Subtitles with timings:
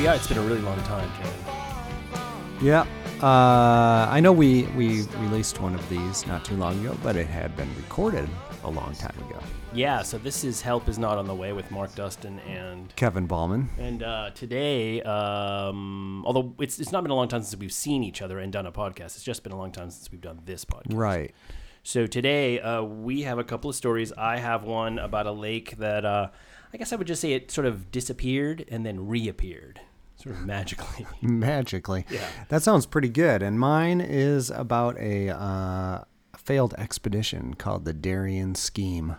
[0.00, 0.14] we are.
[0.14, 2.64] It's been a really long time, Kevin.
[2.64, 2.86] Yeah.
[3.22, 7.26] Uh, I know we, we released one of these not too long ago, but it
[7.26, 8.26] had been recorded
[8.64, 9.38] a long time ago.
[9.74, 13.26] Yeah, so this is Help Is Not on the Way with Mark Dustin and Kevin
[13.26, 13.68] Ballman.
[13.78, 18.02] and uh, today, um, although it's it's not been a long time since we've seen
[18.02, 19.16] each other and done a podcast.
[19.16, 20.96] It's just been a long time since we've done this podcast.
[20.96, 21.34] Right.
[21.82, 24.12] So today uh, we have a couple of stories.
[24.12, 26.30] I have one about a lake that uh,
[26.72, 29.80] I guess I would just say it sort of disappeared and then reappeared,
[30.20, 31.06] sort of magically.
[31.22, 32.04] Magically.
[32.10, 32.26] Yeah.
[32.48, 33.42] That sounds pretty good.
[33.42, 36.04] And mine is about a uh,
[36.36, 39.16] failed expedition called the Darien Scheme.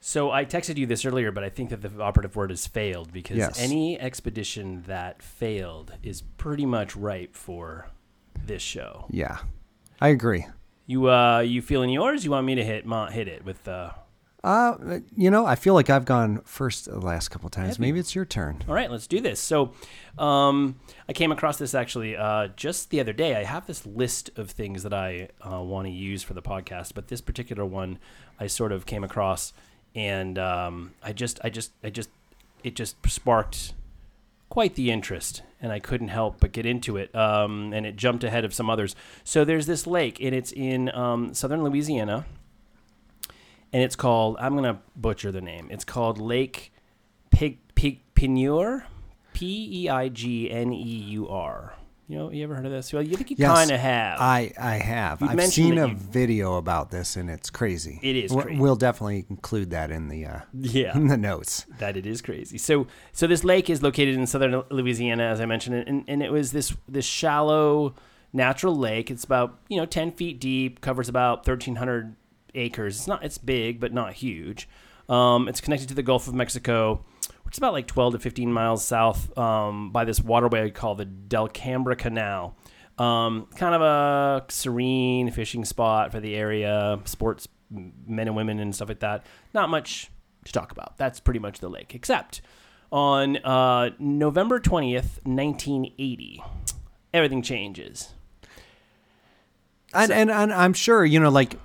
[0.00, 3.12] So I texted you this earlier, but I think that the operative word is failed
[3.12, 3.60] because Yes.
[3.60, 7.86] any expedition that failed is pretty much ripe for
[8.44, 9.06] this show.
[9.10, 9.38] Yeah.
[10.00, 10.46] I agree.
[10.86, 12.24] You uh, you feeling yours?
[12.24, 13.90] You want me to hit hit it with uh?
[14.44, 17.78] Uh, you know, I feel like I've gone first the last couple times.
[17.78, 18.64] Maybe it's your turn.
[18.66, 19.38] All right, let's do this.
[19.38, 19.72] So,
[20.18, 23.36] um, I came across this actually uh, just the other day.
[23.36, 26.92] I have this list of things that I uh, want to use for the podcast,
[26.94, 27.98] but this particular one
[28.40, 29.52] I sort of came across,
[29.94, 32.10] and um, I just, I just, I just,
[32.64, 33.74] it just sparked
[34.48, 37.14] quite the interest, and I couldn't help but get into it.
[37.14, 38.96] Um, and it jumped ahead of some others.
[39.22, 42.26] So there's this lake, and it's in um, southern Louisiana,
[43.72, 44.36] and it's called.
[44.38, 45.68] I'm gonna butcher the name.
[45.70, 46.72] It's called Lake
[47.30, 51.74] Pig Pig P E I G N E U R.
[52.08, 52.92] You know, you ever heard of this?
[52.92, 54.20] Well, you think you Yes, kind of have.
[54.20, 55.22] I, I have.
[55.22, 58.00] You've I've seen a video about this, and it's crazy.
[58.02, 58.60] It is crazy.
[58.60, 61.64] We'll definitely include that in the uh, yeah, in the notes.
[61.78, 62.58] that it is crazy.
[62.58, 66.30] So, so this lake is located in southern Louisiana, as I mentioned, and, and it
[66.30, 67.94] was this this shallow
[68.32, 69.10] natural lake.
[69.10, 72.14] It's about you know ten feet deep, covers about thirteen hundred
[72.54, 72.96] acres.
[72.96, 74.68] It's not it's big, but not huge.
[75.08, 77.04] Um, it's connected to the Gulf of Mexico,
[77.44, 81.06] which is about like twelve to fifteen miles south um, by this waterway called the
[81.06, 82.56] Delcambre Canal.
[82.98, 88.74] Um, kind of a serene fishing spot for the area, sports men and women and
[88.74, 89.24] stuff like that.
[89.54, 90.10] Not much
[90.44, 90.98] to talk about.
[90.98, 92.42] That's pretty much the lake, except
[92.92, 96.42] on uh, November 20th, 1980,
[97.14, 98.12] everything changes.
[99.94, 101.56] And, and and I'm sure you know, like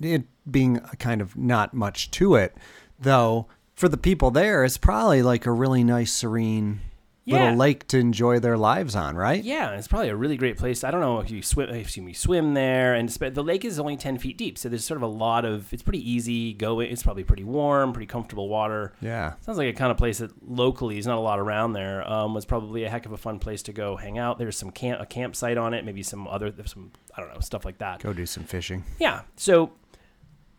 [0.00, 2.56] it being kind of not much to it,
[2.98, 3.46] though.
[3.74, 6.80] For the people there, it's probably like a really nice, serene
[7.24, 7.42] Yeah.
[7.42, 9.44] little lake to enjoy their lives on, right?
[9.44, 10.82] Yeah, it's probably a really great place.
[10.82, 13.96] I don't know if you swim, if you swim there, and the lake is only
[13.96, 15.72] 10 feet deep, so there's sort of a lot of.
[15.72, 16.90] It's pretty easy going.
[16.90, 18.94] It's probably pretty warm, pretty comfortable water.
[19.00, 19.34] Yeah.
[19.42, 22.02] Sounds like a kind of place that locally is not a lot around there.
[22.10, 24.38] Um, was probably a heck of a fun place to go hang out.
[24.38, 27.64] There's some camp, a campsite on it, maybe some other, some I don't know stuff
[27.64, 28.00] like that.
[28.00, 28.82] Go do some fishing.
[28.98, 29.20] Yeah.
[29.36, 29.70] So,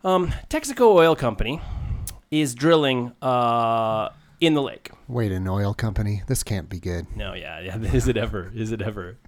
[0.04, 1.60] um, Texaco Oil Company
[2.30, 4.90] is drilling uh, in the lake.
[5.08, 6.22] Wait, an oil company?
[6.26, 7.14] This can't be good.
[7.16, 7.78] No, yeah, yeah.
[7.92, 8.50] Is it ever?
[8.54, 9.18] Is it ever?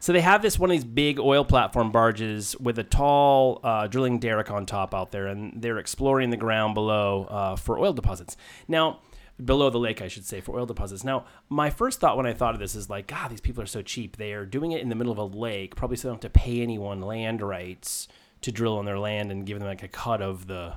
[0.00, 3.88] So they have this one of these big oil platform barges with a tall uh,
[3.88, 7.92] drilling derrick on top out there, and they're exploring the ground below uh, for oil
[7.92, 8.36] deposits.
[8.68, 9.00] Now,
[9.44, 11.02] below the lake, I should say, for oil deposits.
[11.02, 13.66] Now, my first thought when I thought of this is like, God, these people are
[13.66, 14.16] so cheap.
[14.16, 16.32] They are doing it in the middle of a lake, probably so they don't have
[16.32, 18.06] to pay anyone land rights
[18.42, 20.74] to drill on their land and give them like a cut of the.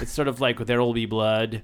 [0.00, 1.62] It's sort of like there will be blood,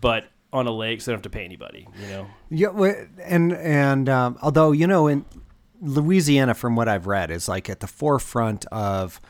[0.00, 1.86] but on a lake, so they don't have to pay anybody.
[2.00, 2.26] You know.
[2.50, 5.24] Yeah, and and um, although you know in
[5.80, 9.20] Louisiana, from what I've read, is like at the forefront of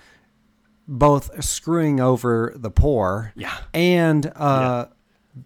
[0.88, 3.56] both screwing over the poor, Yeah.
[3.75, 4.87] and uh,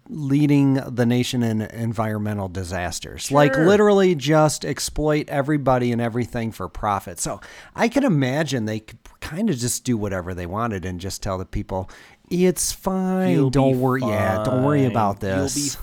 [0.09, 3.31] leading the nation in environmental disasters.
[3.31, 7.19] Like literally just exploit everybody and everything for profit.
[7.19, 7.41] So
[7.75, 11.37] I can imagine they could kind of just do whatever they wanted and just tell
[11.37, 11.89] the people.
[12.29, 13.31] It's fine.
[13.31, 14.01] You'll don't be worry.
[14.01, 15.57] Yeah, don't worry about this.
[15.57, 15.75] You'll be Yeah.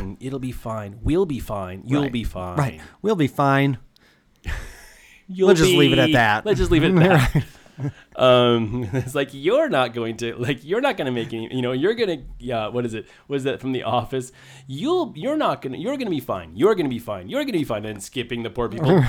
[0.00, 0.16] fine.
[0.20, 0.98] It'll be fine.
[1.02, 1.82] We'll be fine.
[1.86, 2.12] You'll Right.
[2.12, 2.56] be fine.
[2.58, 2.80] Right.
[3.02, 3.78] We'll be fine.
[5.28, 6.44] You'll We'll just leave it at that.
[6.44, 7.44] Let's just leave it at that.
[8.16, 11.54] Um, it's like you're not going to like you're not going to make any.
[11.54, 12.68] You know, you're gonna yeah.
[12.68, 13.06] What is it?
[13.26, 14.32] What is that from The Office?
[14.66, 16.56] You'll you're not gonna you're gonna be fine.
[16.56, 17.28] You're gonna be fine.
[17.28, 17.84] You're gonna be fine.
[17.84, 18.90] And skipping the poor people.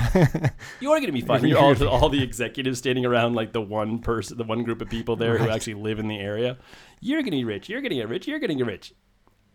[0.79, 1.45] you're gonna be fine.
[1.45, 4.89] You're all all the executives standing around like the one person, the one group of
[4.89, 6.57] people there who actually live in the area.
[6.99, 7.69] You're gonna be rich.
[7.69, 8.27] You're gonna get rich.
[8.27, 8.93] You're gonna get rich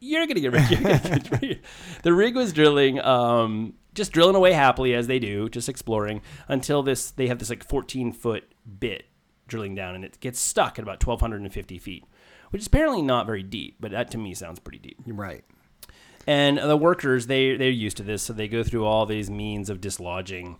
[0.01, 0.71] you're gonna get rich.
[0.71, 1.59] You're gonna get rich.
[2.03, 6.83] the rig was drilling, um, just drilling away happily as they do, just exploring until
[6.83, 7.11] this.
[7.11, 8.45] They have this like 14 foot
[8.79, 9.07] bit
[9.49, 12.05] drilling down, and it gets stuck at about 1,250 feet,
[12.51, 14.99] which is apparently not very deep, but that to me sounds pretty deep.
[15.05, 15.45] You're right.
[16.27, 19.71] And the workers, they they're used to this, so they go through all these means
[19.71, 20.57] of dislodging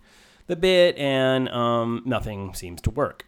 [0.47, 3.25] the bit, and um, nothing seems to work.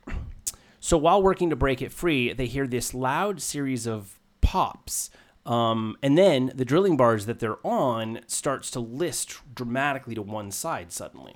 [0.79, 5.09] So while working to break it free, they hear this loud series of pops
[5.49, 10.51] Um, and then the drilling barge that they're on starts to list dramatically to one
[10.51, 11.35] side suddenly.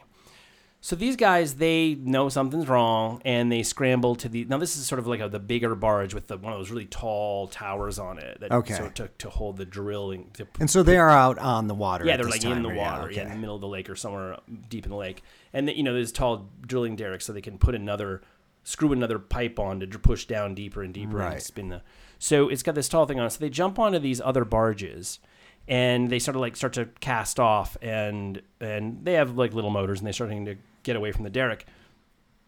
[0.82, 4.44] So these guys, they know something's wrong, and they scramble to the.
[4.44, 6.70] Now this is sort of like a, the bigger barge with the, one of those
[6.72, 8.74] really tall towers on it that Okay.
[8.74, 10.30] sort of took to hold the drilling.
[10.34, 12.06] To, And so they are out on the water.
[12.06, 14.38] yeah, they're like in the water, yeah, in the middle of the lake or somewhere
[14.70, 15.24] deep in the lake.
[15.54, 18.22] And the, you know, there's tall drilling derricks, so they can put another,
[18.64, 21.82] screw another pipe on to push down deeper and deeper and spin the.
[22.20, 23.30] So it's got this tall thing on.
[23.30, 25.20] So they jump onto these other barges,
[25.68, 29.72] and they sort of like start to cast off, and and they have like little
[29.72, 31.66] motors, and they're starting to get away from the derrick.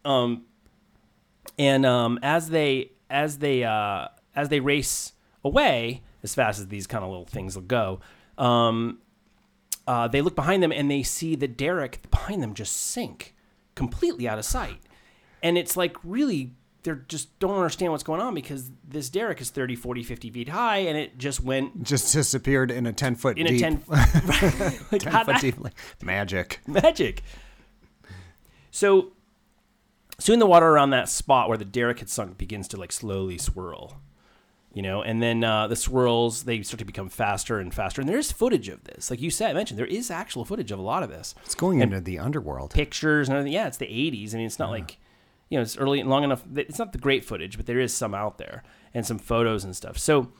[0.03, 0.45] Um,
[1.57, 5.13] and um, as they as they uh, as they race
[5.43, 7.99] away as fast as these kind of little things will go,
[8.37, 8.99] um,
[9.87, 13.35] uh, they look behind them and they see the derrick behind them just sink
[13.75, 14.79] completely out of sight,
[15.43, 16.53] and it's like really
[16.83, 20.49] they just don't understand what's going on because this derrick is 30 40 50 feet
[20.49, 23.57] high and it just went Just disappeared in a 10 foot in deep.
[23.57, 25.59] a 10 right, like, 10 how foot deep.
[25.59, 25.73] like,
[26.03, 26.59] Magic.
[26.67, 27.23] magic.
[28.71, 29.13] So
[30.19, 33.37] soon the water around that spot where the derrick had sunk begins to like slowly
[33.37, 33.99] swirl,
[34.73, 38.01] you know, and then uh, the swirls they start to become faster and faster.
[38.01, 40.83] And there's footage of this, like you said, mentioned, there is actual footage of a
[40.83, 42.71] lot of this, It's going into the underworld.
[42.71, 43.53] pictures and everything.
[43.53, 44.33] Yeah, it's the '80s.
[44.33, 44.97] I mean, it's not like
[45.49, 46.43] you know it's early and long enough.
[46.55, 48.63] It's not the great footage, but there is some out there
[48.93, 49.97] and some photos and stuff.
[49.97, 50.31] So.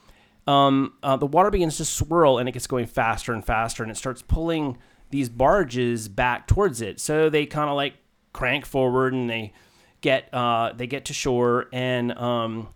[0.48, 3.92] Um, uh, the water begins to swirl and it gets going faster and faster and
[3.92, 4.78] it starts pulling
[5.10, 7.00] these barges back towards it.
[7.00, 7.96] So they kind of like
[8.31, 9.54] crank forward and they
[10.02, 12.68] get uh, they get to shore and um,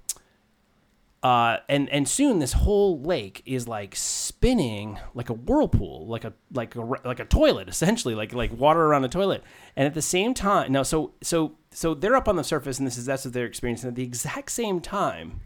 [1.22, 6.34] uh, and and soon this whole lake is like spinning like a whirlpool, like a
[6.54, 9.44] like a like a toilet essentially, like like water around a toilet.
[9.76, 12.88] And at the same time, no, so so so they're up on the surface and
[12.88, 15.42] this is that's what they're experiencing at the exact same time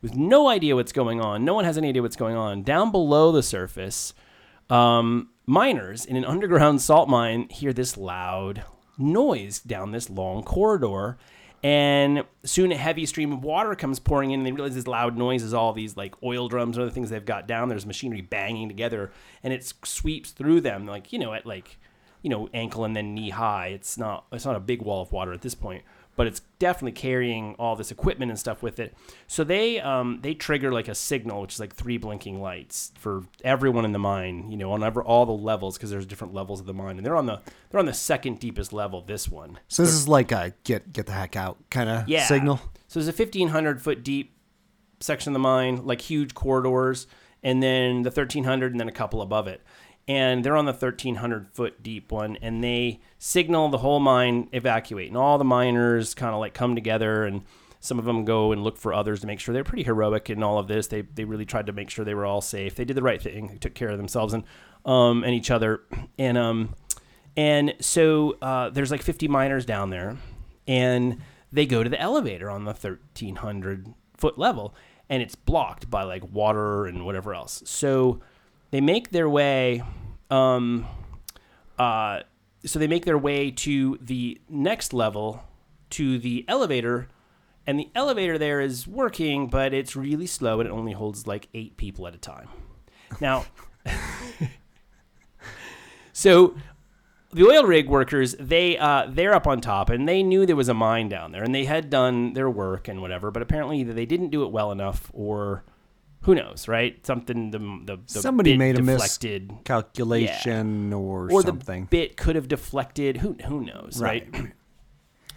[0.00, 1.44] with no idea what's going on.
[1.44, 2.62] No one has any idea what's going on.
[2.62, 4.14] Down below the surface,
[4.68, 8.64] um, miners in an underground salt mine hear this loud
[8.98, 11.18] noise down this long corridor.
[11.64, 15.16] And soon a heavy stream of water comes pouring in, and they realize this loud
[15.16, 17.70] noise is all these like oil drums and other things they've got down.
[17.70, 19.10] There's machinery banging together,
[19.42, 21.78] and it sweeps through them, like you know, at like
[22.20, 23.68] you know ankle and then knee high.
[23.68, 25.84] It's not it's not a big wall of water at this point,
[26.16, 28.94] but it's definitely carrying all this equipment and stuff with it.
[29.26, 33.24] So they um, they trigger like a signal, which is like three blinking lights for
[33.42, 34.50] everyone in the mine.
[34.50, 37.04] You know, on ever all the levels because there's different levels of the mine, and
[37.06, 37.40] they're on the
[37.70, 39.02] they're on the second deepest level.
[39.02, 42.26] This one, So this is like a get get the heck out kind of yeah.
[42.26, 42.60] signal.
[42.86, 44.36] So there's a 1500 foot deep
[45.00, 47.06] section of the mine, like huge corridors,
[47.42, 49.62] and then the 1300, and then a couple above it.
[50.06, 55.08] And they're on the 1300 foot deep one, and they signal the whole mine evacuate,
[55.08, 57.42] and all the miners kind of like come together, and
[57.80, 60.42] some of them go and look for others to make sure they're pretty heroic in
[60.42, 60.88] all of this.
[60.88, 62.74] They they really tried to make sure they were all safe.
[62.74, 63.48] They did the right thing.
[63.48, 64.44] They took care of themselves and
[64.84, 65.80] um and each other,
[66.18, 66.74] and um
[67.36, 70.16] and so uh, there's like 50 miners down there,
[70.66, 71.20] and
[71.52, 74.74] they go to the elevator on the 1300 foot level,
[75.08, 77.62] and it's blocked by like water and whatever else.
[77.66, 78.20] So
[78.74, 79.84] they make their way.
[80.32, 80.88] Um,
[81.78, 82.22] uh,
[82.66, 85.44] so they make their way to the next level,
[85.90, 87.06] to the elevator,
[87.68, 91.46] and the elevator there is working, but it's really slow and it only holds like
[91.54, 92.48] eight people at a time.
[93.20, 93.46] Now,
[96.12, 96.56] so
[97.32, 100.68] the oil rig workers they uh, they're up on top and they knew there was
[100.68, 104.06] a mine down there and they had done their work and whatever but apparently they
[104.06, 105.64] didn't do it well enough or
[106.24, 107.04] who knows right?
[107.06, 109.50] Something the, the, the Somebody bit made a deflected.
[109.52, 111.84] miscalculation or, or something.
[111.84, 113.18] the bit could have deflected.
[113.18, 114.26] Who who knows right,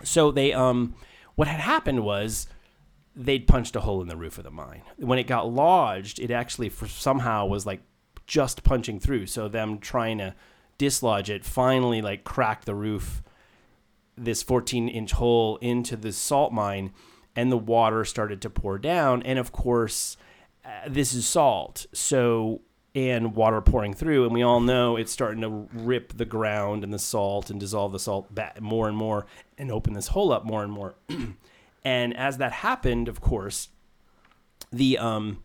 [0.03, 0.95] so they um
[1.35, 2.47] what had happened was
[3.15, 4.81] they'd punched a hole in the roof of the mine.
[4.97, 7.81] When it got lodged it actually for somehow was like
[8.25, 9.25] just punching through.
[9.27, 10.35] So them trying to
[10.77, 13.23] dislodge it finally like cracked the roof
[14.15, 16.91] this 14 inch hole into the salt mine
[17.35, 19.21] and the water started to pour down.
[19.23, 20.17] And of course
[20.87, 22.61] this is salt so
[22.95, 26.91] and water pouring through and we all know it's starting to rip the ground and
[26.91, 29.25] the salt and dissolve the salt back more and more
[29.57, 30.95] and open this hole up more and more.
[31.85, 33.69] And as that happened of course
[34.73, 35.43] the um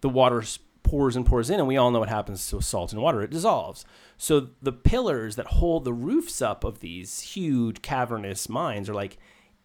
[0.00, 0.44] the water
[0.84, 3.22] pours and pours in and we all know what happens to salt and water.
[3.22, 3.84] It dissolves.
[4.16, 9.16] So the pillars that hold the roofs up of these huge cavernous mines are like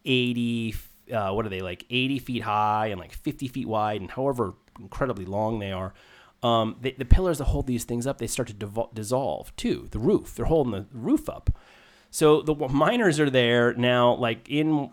[0.04, 0.74] 80
[1.12, 4.54] uh, what are they like 80 feet high and like 50 feet wide and however
[4.78, 5.92] incredibly long they are
[6.42, 9.88] um, they, the pillars that hold these things up they start to devol- dissolve too
[9.90, 11.50] the roof they're holding the roof up
[12.10, 14.88] So the miners are there now, like in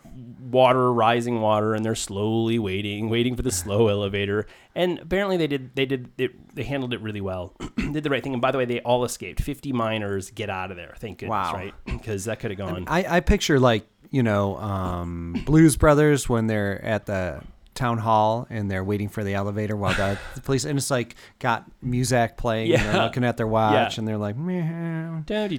[0.52, 4.48] water, rising water, and they're slowly waiting, waiting for the slow elevator.
[4.76, 8.22] And apparently they did, they did, it, they handled it really well, did the right
[8.22, 8.34] thing.
[8.34, 9.40] And by the way, they all escaped.
[9.42, 10.94] Fifty miners get out of there.
[11.00, 11.54] Thank goodness, Wow.
[11.54, 11.74] right?
[11.86, 12.84] Because that could have gone.
[12.88, 17.40] I, I picture like you know um, Blues Brothers when they're at the
[17.76, 21.16] town hall and they're waiting for the elevator while the, the police and it's like
[21.40, 22.92] got music playing and Yeah.
[22.92, 24.00] they're looking at their watch Yeah.
[24.02, 25.22] and they're like meow.
[25.26, 25.52] Dum,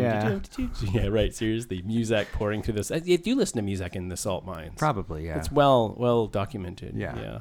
[0.00, 0.38] Yeah.
[0.92, 1.34] yeah, right.
[1.34, 2.88] Seriously, music pouring through this.
[2.88, 4.72] Do you do listen to music in the salt mines.
[4.76, 6.96] probably yeah It's well well documented.
[6.96, 7.16] Yeah.
[7.16, 7.38] yeah.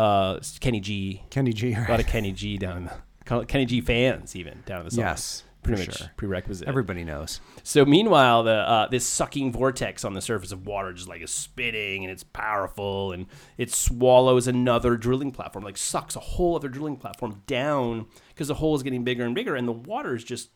[0.00, 1.22] Uh, Kenny G.
[1.30, 2.92] Kenny G A lot of Kenny G down in the
[3.24, 5.04] call it Kenny G fans even down in the salt.
[5.06, 6.10] yes pretty much sure.
[6.16, 6.66] prerequisite.
[6.66, 11.08] everybody knows so meanwhile, the uh, this sucking vortex on the surface of water just
[11.08, 13.26] like is spitting and it's powerful and
[13.58, 18.54] it swallows another drilling platform, like sucks a whole other drilling platform down because the
[18.54, 20.50] hole is getting bigger and bigger and the water is just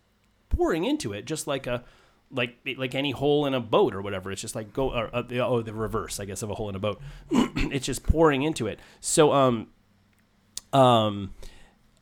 [0.49, 1.85] pouring into it, just like a
[2.31, 4.33] like like any hole in a boat or whatever.
[4.33, 6.75] It's just like go or, uh, oh the reverse, I guess, of a hole in
[6.75, 7.01] a boat.
[7.31, 8.81] it's just pouring into it.
[9.01, 9.69] So um
[10.73, 11.35] um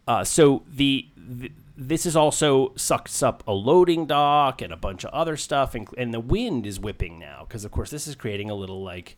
[0.07, 5.05] uh, so the, the this is also sucks up a loading dock and a bunch
[5.05, 8.15] of other stuff, and, and the wind is whipping now because of course this is
[8.15, 9.17] creating a little like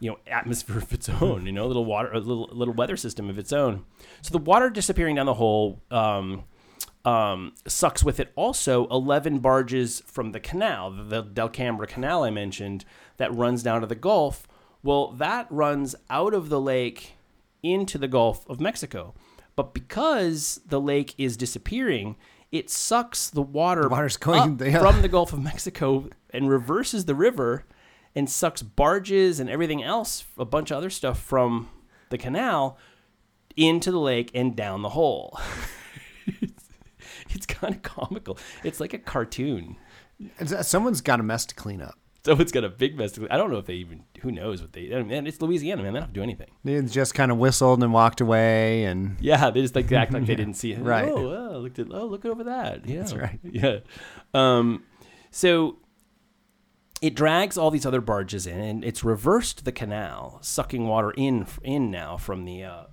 [0.00, 2.96] you know atmosphere of its own, you know, a little water, a little little weather
[2.96, 3.84] system of its own.
[4.22, 5.82] So the water disappearing down the hole.
[5.90, 6.44] Um,
[7.04, 12.84] um, sucks with it also 11 barges from the canal, the Delcambre Canal I mentioned,
[13.18, 14.48] that runs down to the Gulf.
[14.82, 17.12] Well, that runs out of the lake
[17.62, 19.14] into the Gulf of Mexico.
[19.56, 22.16] But because the lake is disappearing,
[22.52, 24.78] it sucks the water The water's going- yeah.
[24.78, 27.64] from the Gulf of Mexico and reverses the river
[28.14, 31.68] and sucks barges and everything else, a bunch of other stuff from
[32.10, 32.78] the canal
[33.56, 35.38] into the lake and down the hole.
[36.26, 36.68] it's,
[37.30, 38.38] it's kind of comical.
[38.62, 39.76] It's like a cartoon.
[40.40, 43.16] Uh, someone's got a mess to clean up So it's got a big mess.
[43.30, 44.02] I don't know if they even.
[44.22, 44.88] Who knows what they?
[44.88, 45.92] Man, it's Louisiana, man.
[45.92, 46.48] They don't do anything.
[46.64, 50.26] they just kind of whistled and walked away and Yeah, they just like act like
[50.26, 50.80] they didn't see it.
[50.80, 51.08] Right.
[51.08, 51.86] Oh, oh, looked at.
[51.88, 52.84] Oh, look over that.
[52.84, 53.38] Yeah, That's right.
[53.44, 53.78] Yeah.
[54.34, 54.82] Um,
[55.30, 55.78] so
[57.00, 61.46] it drags all these other barges in, and it's reversed the canal, sucking water in
[61.62, 62.84] in now from the uh,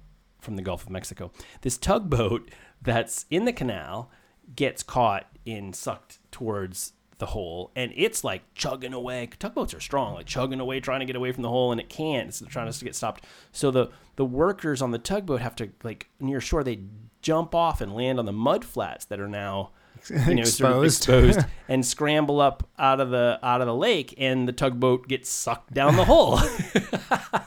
[0.41, 1.31] from the Gulf of Mexico.
[1.61, 2.51] This tugboat
[2.83, 4.11] that's in the canal
[4.55, 9.29] gets caught in sucked towards the hole, and it's like chugging away.
[9.39, 11.89] Tugboats are strong, like chugging away, trying to get away from the hole, and it
[11.89, 12.27] can't.
[12.27, 13.23] It's trying to get stopped.
[13.51, 16.63] So the the workers on the tugboat have to like near shore.
[16.63, 16.79] They
[17.21, 19.71] jump off and land on the mud flats that are now
[20.09, 21.03] you know, sort of Exposed.
[21.33, 21.39] exposed
[21.69, 25.73] and scramble up out of the out of the lake, and the tugboat gets sucked
[25.73, 26.39] down the hole.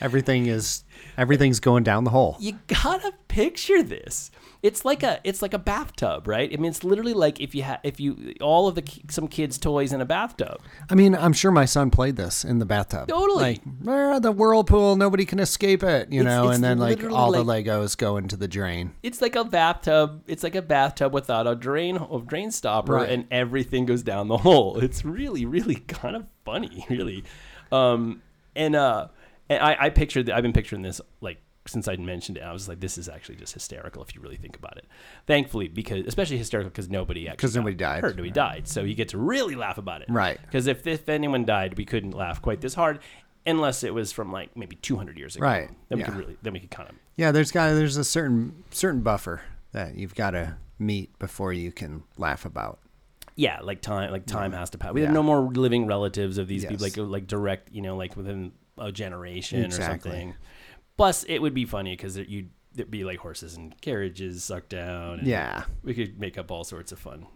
[0.00, 0.84] everything is
[1.16, 4.30] everything's going down the hole you gotta picture this.
[4.62, 6.50] It's like a it's like a bathtub, right?
[6.52, 9.58] I mean, it's literally like if you have if you all of the some kids'
[9.58, 10.58] toys in a bathtub.
[10.90, 13.06] I mean, I'm sure my son played this in the bathtub.
[13.08, 13.42] Totally.
[13.44, 17.04] Like, "Ah, the whirlpool, nobody can escape it, you It's- know, it's and then like
[17.12, 18.92] all the Legos go into the drain.
[19.02, 20.22] It's like a bathtub.
[20.26, 23.10] It's like a bathtub without a drain a drain stopper, Right.
[23.10, 24.78] and everything goes down the hole.
[24.78, 27.22] It's really, really kind of funny, really.
[27.70, 28.22] Um,
[28.56, 29.08] and uh,
[29.48, 30.30] and I, I pictured.
[30.30, 32.42] I've been picturing this like since I mentioned it.
[32.44, 34.86] I was like, this is actually just hysterical if you really think about it.
[35.26, 38.02] Thankfully, because especially hysterical because nobody actually 'Cause nobody died.
[38.02, 38.16] hurt.
[38.16, 40.38] Nobody died, so you get to really laugh about it, Right.
[40.42, 43.00] Because if if anyone died, we couldn't laugh quite this hard.
[43.48, 46.06] Unless it was from like maybe 200 years ago, Right, Then we yeah.
[46.06, 49.40] could really, then we could kind of Yeah, there's got there's a certain certain buffer
[49.72, 52.78] that you've got to meet before you can laugh about.
[53.36, 54.92] Yeah, like time, like time has to pass.
[54.92, 55.06] We Yeah.
[55.08, 58.52] have no more living relatives of these people, like like direct, you know, like within
[58.78, 60.10] a generation Exactly.
[60.10, 60.34] or something.
[60.96, 65.20] Plus, it would be funny because you'd it'd be like horses and carriages sucked down.
[65.20, 65.64] And Yeah.
[65.82, 67.26] we could make up all sorts of fun.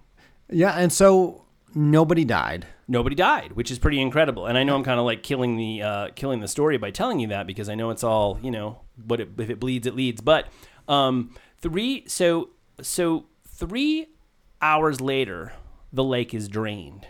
[0.50, 1.44] Yeah, and so
[1.74, 2.66] nobody died.
[2.88, 4.46] Nobody died, which is pretty incredible.
[4.46, 7.20] And I know I'm kind of like killing the uh, killing the story by telling
[7.20, 8.80] you that because I know it's all you know.
[8.98, 10.20] But it, if it bleeds, it leads.
[10.20, 10.48] But
[10.88, 12.50] um, three, so
[12.82, 14.08] so three
[14.60, 15.52] hours later,
[15.92, 17.06] the lake is drained.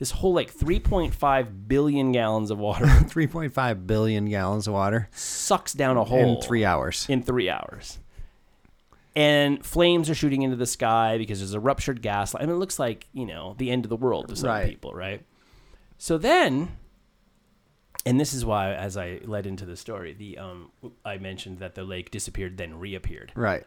[0.00, 5.98] This whole like 3.5 billion gallons of water 3.5 billion gallons of water sucks down
[5.98, 7.04] a hole in 3 hours.
[7.10, 7.98] in three hours.
[9.14, 12.44] And flames are shooting into the sky because there's a ruptured gas line.
[12.44, 14.66] I mean, it looks like, you know, the end of the world to some Right.
[14.70, 15.22] people, right?
[15.98, 16.78] So then,
[18.06, 20.70] and this is why, as I led into the story, the um,
[21.04, 23.32] I mentioned that the lake disappeared, then reappeared.
[23.34, 23.64] Right.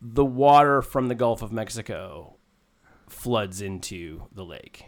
[0.00, 2.34] The water from the Gulf of Mexico
[3.08, 4.86] floods into the lake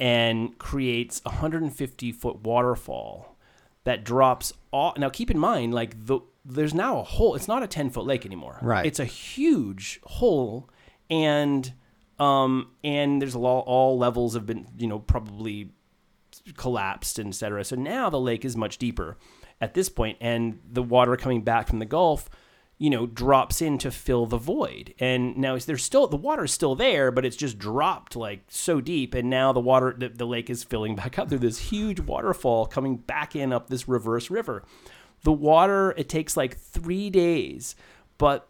[0.00, 3.36] and creates a 150 foot waterfall
[3.84, 4.94] that drops all.
[4.96, 7.34] Now, keep in mind, like the there's now a hole.
[7.34, 8.58] It's not a 10 foot lake anymore.
[8.62, 8.84] Right.
[8.84, 10.68] It's a huge hole,
[11.08, 11.72] and
[12.18, 15.70] um, and there's a lot, all levels have been, you know, probably
[16.56, 17.64] collapsed and et cetera.
[17.64, 19.16] So now the lake is much deeper
[19.60, 22.28] at this point, and the water coming back from the Gulf,
[22.82, 24.92] you know, drops in to fill the void.
[24.98, 28.80] And now there's still the water is still there, but it's just dropped like so
[28.80, 32.00] deep, and now the water, the, the lake is filling back up through this huge
[32.00, 34.64] waterfall coming back in up this reverse river.
[35.22, 37.76] The water it takes like three days,
[38.18, 38.48] but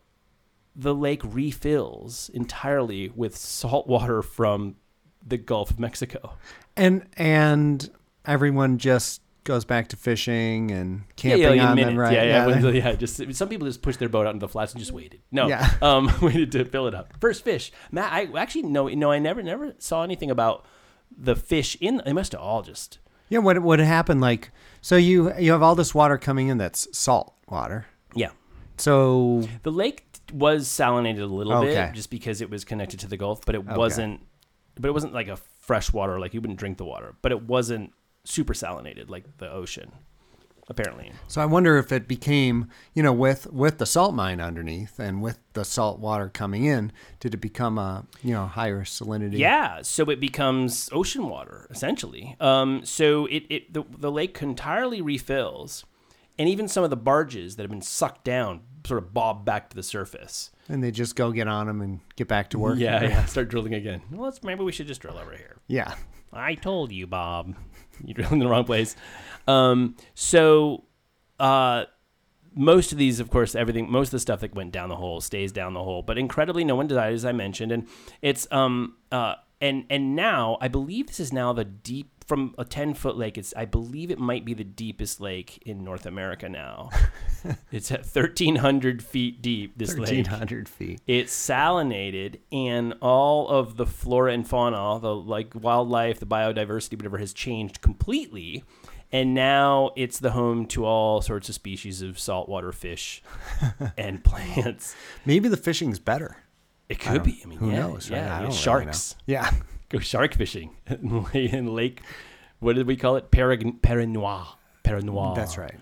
[0.74, 4.76] the lake refills entirely with salt water from
[5.22, 6.36] the Gulf of Mexico.
[6.74, 7.90] And and
[8.24, 12.12] everyone just goes back to fishing and Yeah, camping yeah, like in on them, right?
[12.12, 12.92] Yeah, yeah, when- yeah.
[12.94, 15.20] Just some people just pushed their boat out into the flats and just waited.
[15.30, 15.68] No, Yeah.
[15.82, 17.14] um, waited to fill it up.
[17.20, 18.12] First fish, Matt.
[18.12, 20.64] I actually no, no, I never, never saw anything about
[21.16, 22.00] the fish in.
[22.04, 22.98] They must have all just.
[23.28, 24.20] Yeah, what what happened?
[24.20, 27.86] Like, so you you have all this water coming in that's salt water.
[28.14, 28.30] Yeah,
[28.76, 31.74] So the lake was salinated a little Okay.
[31.74, 34.20] bit just because it was connected to the Gulf, but it wasn't.
[34.78, 36.18] But it wasn't like a fresh water.
[36.20, 37.92] Like you wouldn't drink the water, but it wasn't
[38.24, 39.92] super salinated like the ocean.
[40.68, 44.98] Apparently, so I wonder if it became you know with with the salt mine underneath
[45.00, 49.38] and with the salt water coming in, did it become a you know higher salinity?
[49.38, 52.36] Yeah, so it becomes ocean water essentially.
[52.38, 55.84] Um, so it, it the, the lake entirely refills,
[56.38, 59.68] and even some of the barges that have been sucked down sort of bob back
[59.70, 60.52] to the surface.
[60.68, 62.78] and they just go get on them and get back to work.
[62.78, 63.24] Yeah, yeah.
[63.26, 64.00] Start drilling again.
[64.12, 65.56] Well, let's, maybe we should just drill over here.
[65.66, 65.94] yeah.
[66.32, 67.54] I told you, Bob.
[68.04, 68.96] You're drilling in the wrong place.
[69.46, 70.84] Um, so,
[71.38, 71.84] uh,
[72.54, 75.20] most of these, of course, everything, most of the stuff that went down the hole
[75.20, 76.02] stays down the hole.
[76.02, 77.88] But incredibly, no one died, as I mentioned, and
[78.20, 82.64] it's um uh and and now I believe this is now the deep from a
[82.64, 83.36] ten foot lake.
[83.38, 86.90] It's I believe it might be the deepest lake in North America now.
[87.72, 89.76] it's at thirteen hundred feet deep.
[89.76, 90.08] This lake.
[90.08, 91.00] Thirteen hundred feet.
[91.06, 97.18] It's salinated, and all of the flora and fauna, the like wildlife, the biodiversity, whatever,
[97.18, 98.64] has changed completely.
[99.14, 103.22] And now it's the home to all sorts of species of saltwater fish
[103.98, 104.96] and plants.
[105.26, 106.38] Maybe the fishing's better.
[106.88, 107.40] It could be.
[107.44, 108.10] I mean, Who yeah, knows?
[108.10, 108.16] right?
[108.16, 109.14] Yeah, I I mean, don't really sharks.
[109.28, 109.32] know.
[109.34, 109.50] Yeah.
[109.92, 110.74] Go shark fishing
[111.32, 112.00] in Lake.
[112.60, 113.30] What did we call it?
[113.30, 113.78] Perign-.
[113.80, 115.36] Perinois.
[115.36, 115.74] That's right.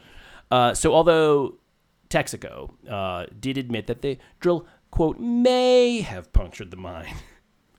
[0.50, 1.58] Uh, so although
[2.08, 7.14] Texaco uh, did admit that the drill quote may have punctured the mine.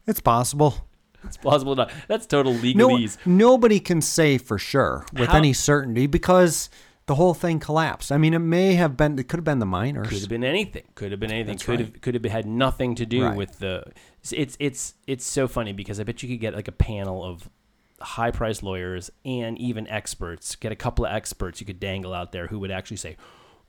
[0.08, 0.88] It's possible.
[1.24, 1.94] It's plausible enough.
[2.08, 6.72] That's total No, nobody can say for sure with How- any certainty because
[7.06, 8.12] the whole thing collapsed.
[8.12, 9.17] I mean, it may have been.
[9.20, 10.08] It could have been the miners.
[10.10, 10.84] Could have been anything.
[10.96, 11.54] Could have been anything.
[11.54, 11.86] That's could right.
[11.94, 13.38] have could have had nothing to do Right.
[13.38, 13.84] with the.
[14.30, 17.50] It's it's it's so funny because I bet you could get like a panel of
[18.00, 20.56] high priced lawyers and even experts.
[20.56, 23.18] Get a couple of experts you could dangle out there who would actually say,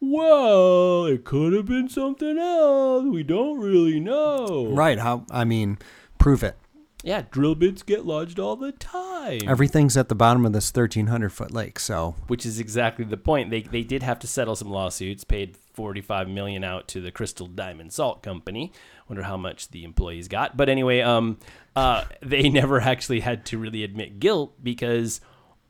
[0.00, 3.04] "Well, it could have been something else.
[3.04, 4.98] We don't really know." Right.
[4.98, 5.24] How?
[5.30, 5.78] I mean,
[6.18, 6.56] prove it.
[7.02, 9.11] Yeah, drill bits get lodged all the time.
[9.46, 11.78] Everything's at the bottom of this thirteen hundred foot lake.
[11.78, 13.50] So which is exactly the point.
[13.50, 17.46] They they did have to settle some lawsuits, paid 45 million out to the Crystal
[17.46, 18.72] Diamond Salt Company.
[19.08, 20.56] Wonder how much the employees got.
[20.56, 21.38] But anyway, um
[21.74, 25.20] uh they never actually had to really admit guilt because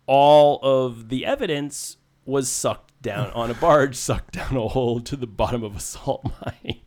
[0.07, 5.17] all of the evidence was sucked down on a barge, sucked down a hole to
[5.17, 6.25] the bottom of a salt
[6.65, 6.82] mine.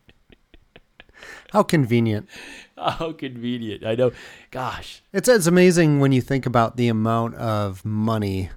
[1.56, 2.28] How convenient.
[2.78, 3.86] How convenient.
[3.86, 4.12] I know.
[4.52, 5.02] Gosh.
[5.13, 8.50] It's it's amazing when you think about the amount of money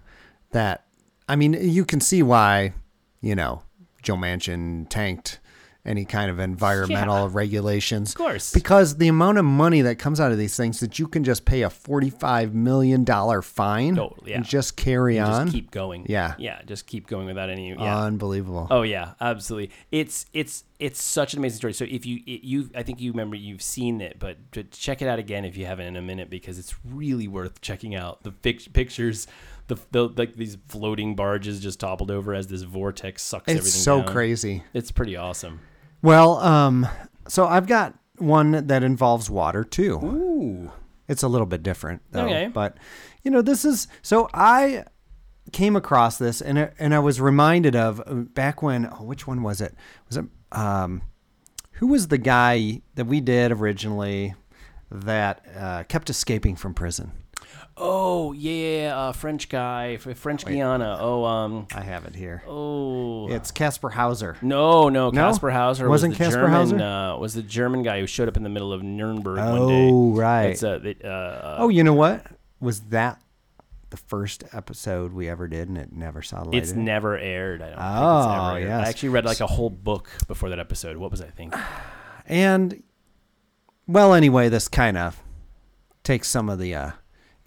[0.51, 0.85] that
[1.29, 2.73] I mean, you can see why,
[3.21, 3.63] you know,
[4.03, 5.39] Joe Manchin tanked
[5.85, 8.11] any kind of environmental regulations.
[8.11, 8.53] Of course.
[8.53, 11.45] Because the amount of money that comes out of these things that you can just
[11.45, 13.07] pay a $45 million
[13.43, 14.37] fine Totally, yeah.
[14.37, 15.47] and just carry on.
[15.47, 16.05] Just keep going.
[16.09, 16.35] Yeah.
[16.39, 18.03] Yeah, just keep going without any yeah.
[18.03, 18.67] Unbelievable.
[18.71, 19.75] Oh yeah, absolutely.
[19.91, 21.73] It's it's it's such an amazing story.
[21.73, 24.37] So if you it, you I think you remember you've seen it, but
[24.71, 27.95] check it out again if you haven't in a minute because it's really worth checking
[27.95, 28.23] out.
[28.23, 29.27] The pic- pictures,
[29.69, 33.59] the, the like these floating barges just toppled over as this vortex sucks everything.
[33.59, 34.13] it's everything so down.
[34.13, 34.63] crazy.
[34.75, 35.61] It's pretty awesome.
[36.03, 36.87] Well, um,
[37.29, 40.01] so I've got one that involves water too.
[40.03, 40.73] Ooh.
[41.07, 42.27] It's a little bit different though.
[42.27, 42.49] Okay.
[42.49, 42.79] But
[43.23, 44.85] you know, this is so I
[45.53, 49.27] came across this and I, and I was reminded of uh, back when oh, which
[49.27, 49.75] one was it?
[50.09, 51.03] Was it um
[51.73, 54.35] who was the guy that we did originally
[54.91, 57.13] that uh, kept escaping from prison?
[57.81, 60.99] Oh yeah, uh, French guy, French Guiana.
[61.01, 61.67] Oh um.
[61.75, 62.43] I have it here.
[62.47, 63.29] Oh.
[63.29, 64.37] It's Kaspar Hauser.
[64.43, 65.21] No, no, No?
[65.29, 66.51] Kaspar Hauser Wasn't was German.
[66.51, 66.79] Hauser?
[66.81, 69.89] Uh, was the German guy who showed up in the middle of Nuremberg one day.
[69.91, 70.47] Oh, right.
[70.47, 72.27] It's, uh, it, uh, uh, Oh, you know what?
[72.61, 73.21] Was that
[73.91, 76.59] the first episode we ever did and it never saw the light?
[76.63, 77.63] It's never aired.
[77.63, 78.69] I don't think Oh, it's ever aired.
[78.69, 78.87] yes.
[78.87, 80.97] I actually read like a whole book before that episode.
[80.97, 81.59] What was I thinking?
[82.31, 82.83] And
[83.87, 85.23] well, anyway, this kind of
[86.05, 86.91] takes some of the uh,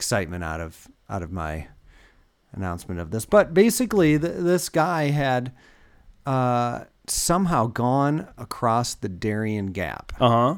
[0.02, 1.68] excitement out of out of my
[2.54, 3.24] announcement of this.
[3.26, 5.52] But basically, th- this guy had
[6.26, 10.56] uh, somehow gone across the Darien Gap Uh huh.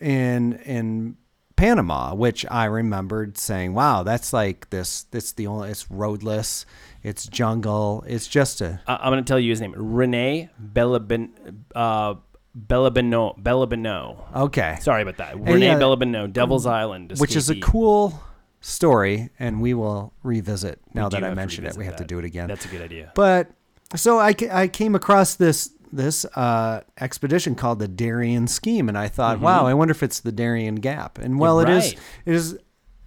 [0.00, 1.16] in in
[1.54, 5.06] Panama, which I remembered saying, "Wow, that's like this.
[5.12, 5.70] It's the only.
[5.70, 6.66] It's roadless.
[7.04, 8.04] It's jungle.
[8.08, 9.74] It's just a." I'm going to tell you his name.
[9.76, 11.30] Rene Bellabin,
[11.76, 12.14] uh,
[12.56, 13.38] Bellabino.
[13.40, 14.34] Bellabino.
[14.36, 15.38] okay." Sorry about that.
[15.40, 17.14] Rene uh, Bellabino, Devil's Island.
[17.18, 18.20] which is a cool
[18.60, 21.76] story, and we will revisit now do that I mentioned it.
[21.76, 22.48] We have to do it again.
[22.48, 23.12] That's a good idea.
[23.14, 23.50] But
[23.96, 29.08] so I, I came across this this uh, expedition called the Darien Scheme, and I
[29.08, 31.18] thought, wow, I wonder if it's the Darien Gap.
[31.18, 31.84] And well, it is.
[31.94, 31.98] right.
[32.26, 32.58] It is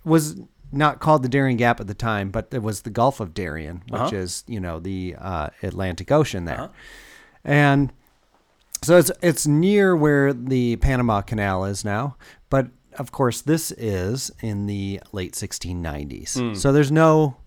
[0.04, 0.40] was
[0.72, 3.84] not called the Darien Gap at the time, but it was the Gulf of Darien,
[3.90, 4.16] which Uh-huh.
[4.16, 6.70] is you know the uh, Atlantic Ocean there, Uh-huh.
[7.44, 7.92] and
[8.82, 12.16] so it's it's near where the Panama Canal is now,
[12.50, 16.38] but of course this is in the late 1690s.
[16.40, 16.54] Hmm.
[16.56, 17.38] So there's no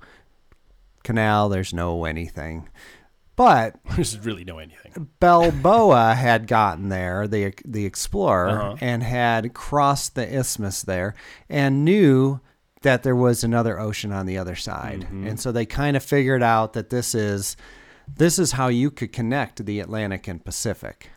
[1.02, 2.68] canal, there's no anything.
[3.36, 5.08] But There's really no anything.
[5.18, 8.76] Balboa had gotten there, the the explorer, Uh-huh.
[8.80, 11.16] and had crossed the isthmus there
[11.48, 12.38] and knew
[12.82, 15.00] that there was another ocean on the other side.
[15.00, 15.26] Mm-hmm.
[15.26, 17.56] And so they kind of figured out that this is
[18.06, 21.10] this is how you could connect the Atlantic and Pacific.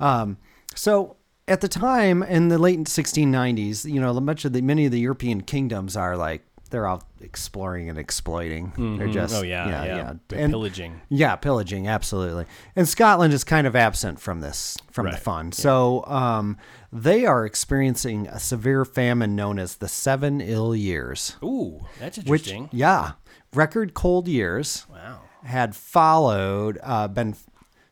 [0.00, 0.36] Um,
[0.74, 1.16] so
[1.50, 5.00] at the time in the late 1690s, you know, much of the many of the
[5.00, 8.72] European kingdoms are like they're out exploring and exploiting.
[8.96, 9.84] They're just oh yeah, yeah.
[9.84, 10.12] yeah.
[10.28, 11.00] They're And- pillaging.
[11.08, 12.46] yeah, pillaging, absolutely.
[12.76, 15.50] And Scotland is kind of absent from this, from the Right, fun.
[15.52, 16.56] So um,
[16.92, 22.48] they are experiencing a severe famine known as the Seven Ill Years, Ooh, that's which,
[22.48, 22.68] interesting.
[22.72, 23.12] yeah,
[23.52, 25.22] record cold years wow.
[25.44, 27.34] had followed, uh, been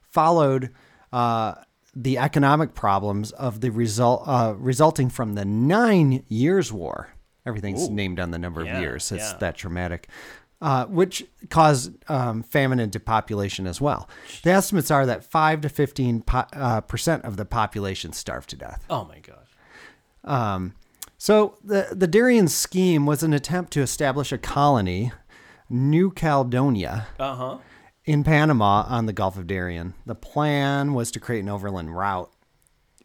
[0.03, 0.71] followed
[1.13, 1.55] uh,
[2.01, 7.09] the economic problems of the result uh, resulting from the Nine Years' War.
[7.45, 9.11] Everything's named on the number Yeah, of years.
[9.11, 9.37] It's yeah.
[9.41, 10.09] that dramatic,
[10.61, 14.09] uh, which caused um, famine and depopulation as well.
[14.45, 18.57] The estimates are that five to fifteen po- uh, percent of the population starved to
[18.57, 18.85] death.
[18.89, 19.49] Oh my gosh.
[20.25, 20.75] Um,
[21.17, 25.11] so the the Darien scheme was an attempt to establish a colony,
[25.71, 27.59] New Caledonia, Uh huh.
[28.09, 29.93] In Panama on the Gulf of Darien.
[30.07, 32.33] The plan was to create an overland route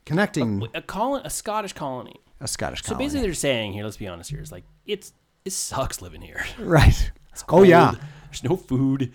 [0.05, 2.15] connecting A colon, a Scottish colony.
[2.39, 2.95] a Scottish colony.
[3.03, 3.83] So basically, they're saying here.
[3.83, 4.39] Let's be honest here.
[4.39, 5.11] It's like it's
[5.43, 6.45] it sucks living here.
[6.59, 7.11] right.
[7.33, 7.95] It's Oh yeah.
[8.27, 9.11] There's no food.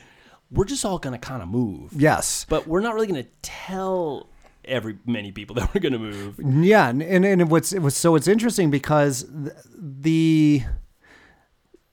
[0.50, 2.44] We're just all gonna kind of move, Yes.
[2.50, 4.28] but we're not really gonna tell
[4.66, 6.38] every many people that we're gonna move.
[6.38, 10.62] Yeah, and and, and what's it was so it's interesting because th- the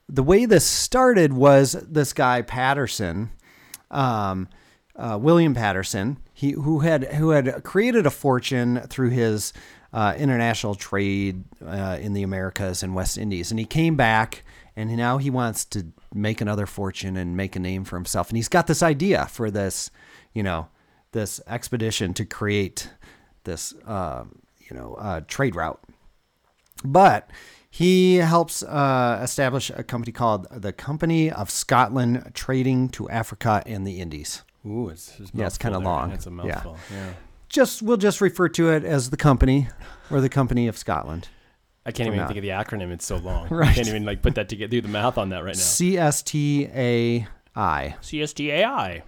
[0.08, 3.30] the way this started was this guy Paterson,
[3.90, 4.48] um,
[4.94, 9.52] uh, William Paterson, he who had who had created a fortune through his
[9.92, 14.44] uh, international trade uh, in the Americas and West Indies, and he came back
[14.76, 18.36] and now he wants to make another fortune and make a name for himself, and
[18.36, 19.90] he's got this idea for this,
[20.34, 20.68] you know,
[21.12, 22.90] this expedition to create
[23.44, 24.24] this, uh,
[24.58, 25.80] you know, uh, trade route.
[26.84, 27.30] But
[27.76, 33.86] he helps uh, establish a company called the Company of Scotland Trading to Africa and
[33.86, 34.44] the Indies.
[34.66, 36.10] Ooh, it's, it's Yeah, it's kinda long.
[36.12, 36.78] It's a mouthful.
[36.90, 37.12] Yeah.
[37.50, 39.68] Just we'll just refer to it as the company
[40.10, 41.28] or the Company of Scotland.
[41.84, 42.28] I can't even now.
[42.28, 42.90] think of the acronym.
[42.92, 43.46] It's so long.
[43.50, 43.68] Right.
[43.72, 44.70] I can't even like put that together.
[44.70, 45.60] Do the math on that right now.
[45.60, 47.94] C S T A I.
[48.00, 49.02] CSTAI.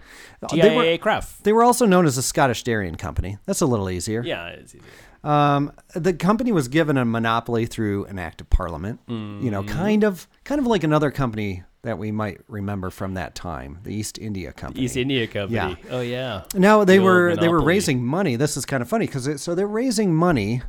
[0.51, 1.43] They were- Craft.
[1.43, 3.39] They were also known as the Scottish Darien Company.
[3.47, 4.21] That's a little easier.
[4.23, 4.83] Yeah, it's easy.
[5.23, 8.99] Um, the company was given a monopoly through an act of parliament.
[9.07, 13.35] You know, kind of, kind of like another company that we might remember from that
[13.35, 14.83] time, the East India Company.
[14.85, 15.55] East India Company.
[15.55, 15.75] Yeah.
[15.91, 16.43] Oh yeah.
[16.55, 18.35] Now they The were they were raising money.
[18.35, 20.61] This is kind of funny because so they're raising money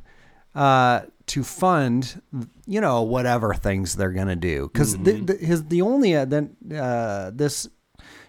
[0.55, 2.21] uh, to fund
[2.67, 5.25] you know whatever things they're gonna do because the, Mm-hmm.
[5.27, 7.69] the, his the only uh, then uh, this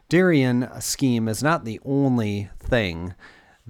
[0.09, 3.13] Darien scheme is not the only thing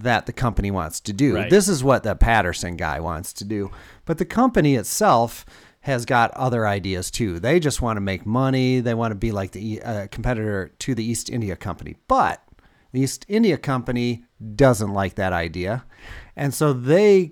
[0.03, 1.35] that the company wants to do.
[1.35, 1.49] Right.
[1.49, 3.71] This is what the Paterson guy wants to do,
[4.05, 5.45] but the company itself
[5.81, 7.39] has got other ideas too.
[7.39, 8.79] They just want to make money.
[8.79, 12.43] They want to be like the uh, competitor to the East India Company, but
[12.91, 15.85] the East India Company doesn't like that idea,
[16.35, 17.31] and so they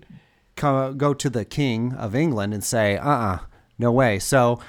[0.55, 3.39] co- go to the King of England and say, "Uh-uh,
[3.77, 4.60] no way." So.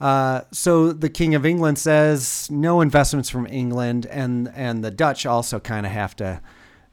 [0.00, 5.26] Uh, so the King of England says no investments from England, and and the Dutch
[5.26, 6.40] also kind of have to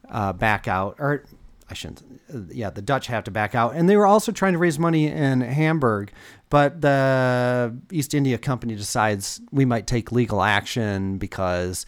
[0.10, 1.24] uh, back out, or
[1.70, 2.04] I shouldn't.
[2.50, 5.08] Yeah, the Dutch have to back out, and they were also trying to raise money
[5.08, 6.12] in Hamburg,
[6.50, 11.86] but the East India Company decides we might take legal action because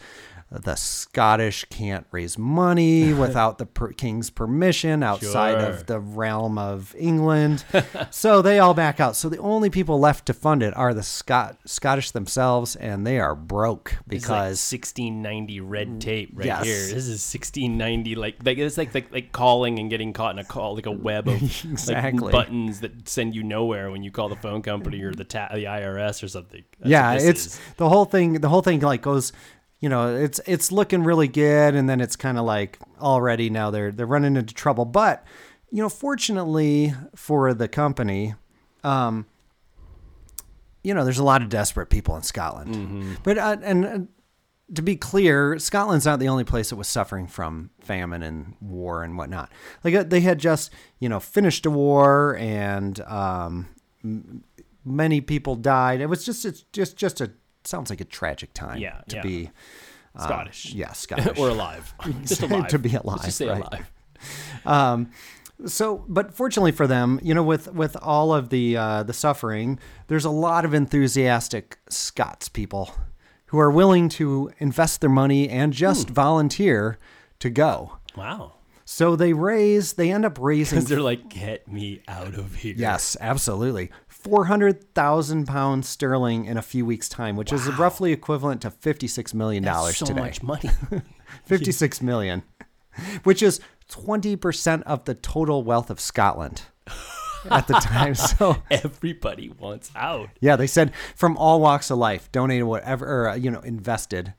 [0.52, 5.70] the Scottish can't raise money without the per- king's permission outside Sure.
[5.70, 7.64] of the realm of England.
[8.10, 9.14] so they all back out.
[9.14, 13.20] So the only people left to fund it are the Scot- Scottish themselves, and they
[13.20, 16.64] are broke It's like because 1690 red tape right Yes.
[16.64, 16.74] here.
[16.94, 20.44] This is 1690 like like it's like, like like calling and getting caught in a
[20.44, 22.18] call like a web of Exactly.
[22.20, 25.50] like buttons that send you nowhere when you call the phone company or the ta-
[25.54, 26.64] the IRS or something.
[26.80, 27.60] That's yeah, it's is.
[27.76, 28.34] the whole thing.
[28.40, 29.32] The whole thing like goes.
[29.80, 33.70] You know, it's it's looking really good, and then it's kind of like already now
[33.70, 34.84] they're they're running into trouble.
[34.84, 35.24] But
[35.70, 38.34] you know, fortunately for the company,
[38.84, 39.26] um,
[40.82, 42.74] you know, there's a lot of desperate people in Scotland.
[42.74, 43.14] Mm-hmm.
[43.22, 43.98] But uh, and uh,
[44.74, 49.02] to be clear, Scotland's not the only place that was suffering from famine and war
[49.02, 49.50] and whatnot.
[49.84, 53.68] Like uh, they had just you know finished a war and um,
[54.04, 54.44] m-
[54.84, 56.00] many people died.
[56.00, 57.32] It was just it's just just a
[57.70, 58.78] sounds like a tragic time.
[58.78, 59.22] Yeah, to yeah.
[59.22, 59.50] be
[60.14, 60.74] uh, Scottish.
[60.74, 61.94] yeah, Scottish or alive.
[62.24, 62.68] Just alive.
[62.68, 63.62] To be Let's alive, just say right.
[63.62, 63.90] alive.
[64.66, 65.10] Um,
[65.66, 69.78] so, but fortunately for them, you know, with with all of the uh, the suffering,
[70.08, 72.94] there's a lot of enthusiastic Scots people
[73.46, 76.14] who are willing to invest their money and just Hmm.
[76.14, 76.98] volunteer
[77.40, 77.98] to go.
[78.16, 78.54] Wow.
[78.84, 80.76] So they raise, they end up raising.
[80.78, 82.74] Because they're like, get me out of here.
[82.76, 83.90] Yes, absolutely.
[84.22, 88.70] Four hundred thousand pounds sterling in a few weeks' time, which is roughly equivalent to
[88.70, 90.20] fifty-six million dollars so today.
[90.20, 90.70] much money.
[91.44, 92.42] 56 million,
[93.22, 96.62] which is 20% of the total wealth of Scotland
[97.50, 98.14] at the time.
[98.16, 100.30] So, Everybody wants out.
[100.40, 104.34] yeah, they said from all walks of life, donated whatever, or, you know, invested.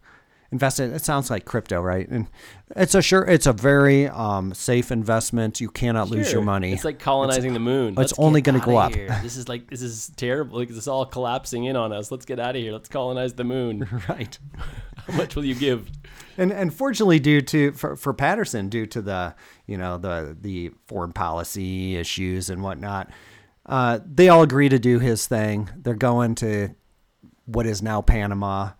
[0.51, 0.91] Invested.
[0.93, 2.07] It sounds like crypto, right?
[2.09, 2.27] And
[2.75, 5.61] it's a sure, it's a very um, safe investment.
[5.61, 6.73] You cannot lose your money.
[6.73, 7.89] It's like colonizing the moon.
[7.89, 8.93] it's Let's only gonna go up.
[8.93, 9.17] here.
[9.23, 10.57] This is like this is terrible.
[10.57, 12.11] Like this is all collapsing in on us.
[12.11, 12.73] Let's get out of here.
[12.73, 13.87] Let's colonize the moon.
[14.09, 14.37] right.
[15.07, 15.89] How much will you give?
[16.37, 19.35] and and fortunately due to for, for Paterson due to the
[19.67, 23.09] you know the the foreign policy issues and whatnot
[23.65, 26.69] uh, they all agree to do his thing they're going to
[27.45, 28.71] what is now Panama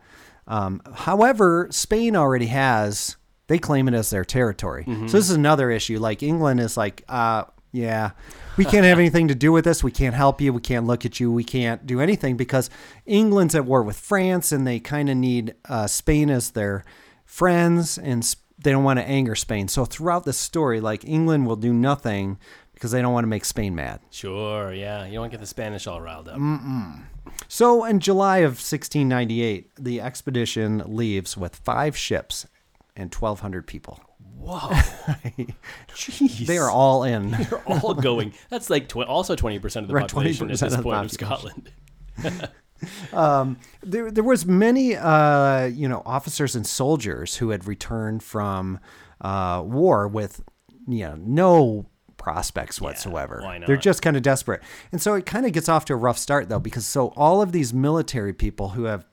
[0.51, 4.83] um, however Spain already has they claim it as their territory.
[4.85, 5.99] So this is another issue.
[5.99, 8.11] Like England is like uh, yeah
[8.57, 9.83] we can't have anything to do with this.
[9.83, 10.53] We can't help you.
[10.53, 11.31] We can't look at you.
[11.31, 12.69] We can't do anything because
[13.05, 16.83] England's at war with France and they kind of need uh, Spain as their
[17.25, 18.23] friends and
[18.63, 19.67] they don't want to anger Spain.
[19.67, 22.37] So throughout the story, like England will do nothing
[22.81, 23.99] because they don't want to make Spain mad.
[24.09, 25.05] Sure, yeah.
[25.05, 26.39] You don't want to get the Spanish all riled up.
[26.39, 27.03] Mm.
[27.47, 32.47] So in July of 1698, the expedition leaves with five ships
[32.95, 33.99] and 1,200 people.
[34.35, 34.57] Whoa.
[35.89, 36.47] Jeez.
[36.47, 37.29] They are all in.
[37.49, 38.33] They're all going.
[38.49, 41.11] That's like tw- also 20% of the Right, population at 20% this of point of.
[41.11, 41.71] Scotland.
[43.83, 48.79] there, there was many, uh, you know, officers and soldiers who had returned from
[49.21, 50.41] uh, war with,
[50.87, 51.85] you know, no
[52.21, 53.41] prospects whatsoever.
[53.43, 55.97] why They're just kind of desperate, and so it kind of gets off to a
[55.97, 59.05] rough start though, because so all of these military people who have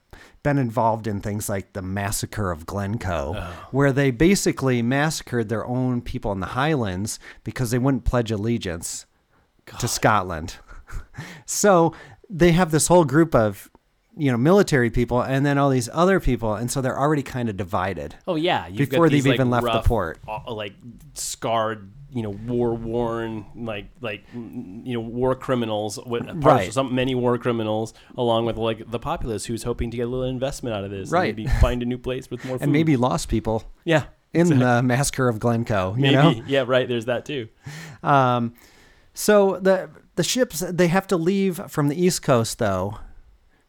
[0.43, 3.67] been involved in things like the massacre of Glencoe, Oh.
[3.71, 9.05] where they basically massacred their own people in the Highlands because they wouldn't pledge allegiance
[9.79, 10.55] to Scotland.
[11.45, 11.93] so
[12.29, 13.69] they have this whole group of
[14.17, 17.47] you know military people and then all these other people and so they're already kind
[17.47, 20.19] of divided Oh yeah, you've Before got these, they've like, even left the port.
[20.27, 20.73] uh, like
[21.13, 25.99] scarred, you know, war worn, like like mm, you know, war criminals.
[26.05, 26.71] With Right.
[26.73, 30.25] Some many war criminals, along with like the populace who's hoping to get a little
[30.25, 31.09] investment out of this.
[31.09, 31.35] and Right.
[31.37, 32.63] maybe find a new place with more food.
[32.63, 36.87] and maybe lost people yeah, in the massacre of Glencoe you maybe know yeah, right.
[36.87, 37.47] There's that too.
[38.03, 38.53] um
[39.13, 42.97] so the the ships they have to leave from the east coast though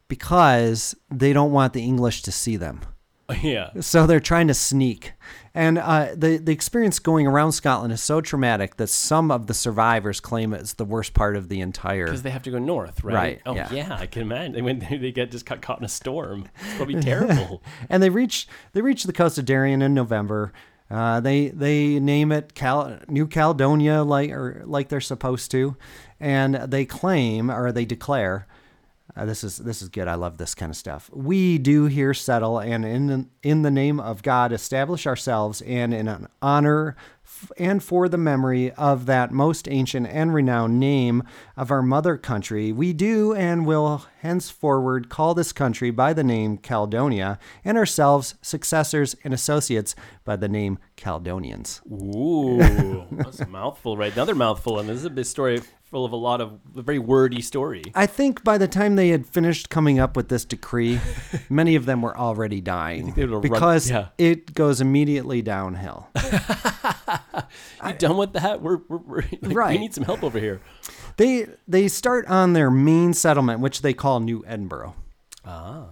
[0.07, 2.81] because they don't want the English to see them
[3.41, 5.13] Yeah, So they're trying to sneak.
[5.53, 9.53] And uh, the, the experience going around Scotland is so traumatic that some of the
[9.53, 12.05] survivors claim it's the worst part of the entire.
[12.05, 13.13] because they have to go north, right?
[13.13, 13.69] Right, Oh yeah.
[13.73, 13.97] yeah.
[13.99, 14.53] I can imagine.
[14.53, 14.83] They went.
[15.01, 16.47] They get just got caught in a storm.
[16.61, 17.61] It's gonna be terrible.
[17.89, 20.53] And they reach they reach the coast of Darien in November.
[20.89, 25.75] Uh, they they name it Cal- New Caledonia like or like they're supposed to,
[26.19, 28.47] and they claim or they declare.
[29.15, 30.07] Uh, this is this is good.
[30.07, 31.09] I love this kind of stuff.
[31.13, 35.93] We do here settle, and in the, in the name of God, establish ourselves, and
[35.93, 36.95] in an honor
[37.25, 41.23] f- and for the memory of that most ancient and renowned name
[41.57, 46.57] of our mother country, we do and will henceforward call this country by the name
[46.57, 49.93] Caledonia, and ourselves successors and associates
[50.23, 51.81] by the name Caledonians.
[51.91, 54.13] Ooh, that's a mouthful, right?
[54.13, 56.97] Another mouthful, and this is a big story full of a lot of a very
[56.99, 57.83] wordy story.
[57.93, 60.99] I think by the time they had finished coming up with this decree,
[61.49, 64.07] many of them were already dying they would've run- because yeah.
[64.17, 66.09] it goes immediately downhill.
[67.85, 68.61] You done with that?
[68.61, 70.61] We're, we're, we're like, we need some help over here.
[71.17, 74.95] They they start on their main settlement, which they call New Edinburgh,
[75.43, 75.87] Ah,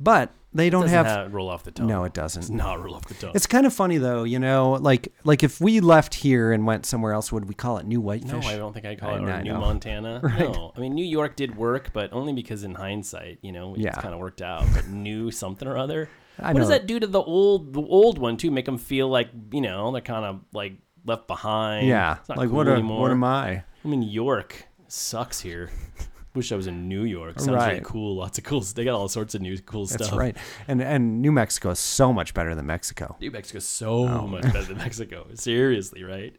[0.00, 1.06] but they don't have.
[1.06, 1.86] have, roll off the tongue.
[1.86, 2.48] no, it doesn't.
[2.50, 3.32] not roll off the tongue.
[3.34, 6.86] It's kind of funny though, you know, like like if we left here and went
[6.86, 8.44] somewhere else, would we call it New Whitefish?
[8.44, 9.60] no, I don't think I'd call I it or New know.
[9.68, 10.20] Montana.
[10.38, 13.90] No, I mean New York did work, but only because in hindsight, you know, Yeah.
[13.90, 14.64] it's kind of worked out.
[14.74, 16.08] But New something or other.
[16.38, 18.50] I what does that do to the old the old one too?
[18.50, 21.86] Make them feel like you know they're kind of like left behind.
[21.88, 22.68] Yeah, It's not like cool what?
[22.68, 23.64] Are, what am I?
[23.84, 24.66] I mean, York.
[24.88, 25.70] Sucks here.
[26.34, 27.40] Wish I was in New York.
[27.40, 28.16] Sounds really cool.
[28.16, 28.62] Lots of cool.
[28.62, 28.76] Stuff.
[28.76, 30.18] They got all sorts of new cool That's stuff.
[30.18, 30.36] right.
[30.68, 33.16] And and New Mexico is so much better than Mexico.
[33.20, 34.26] New Mexico is so Oh.
[34.26, 35.26] much better than Mexico.
[35.34, 36.36] Seriously, right?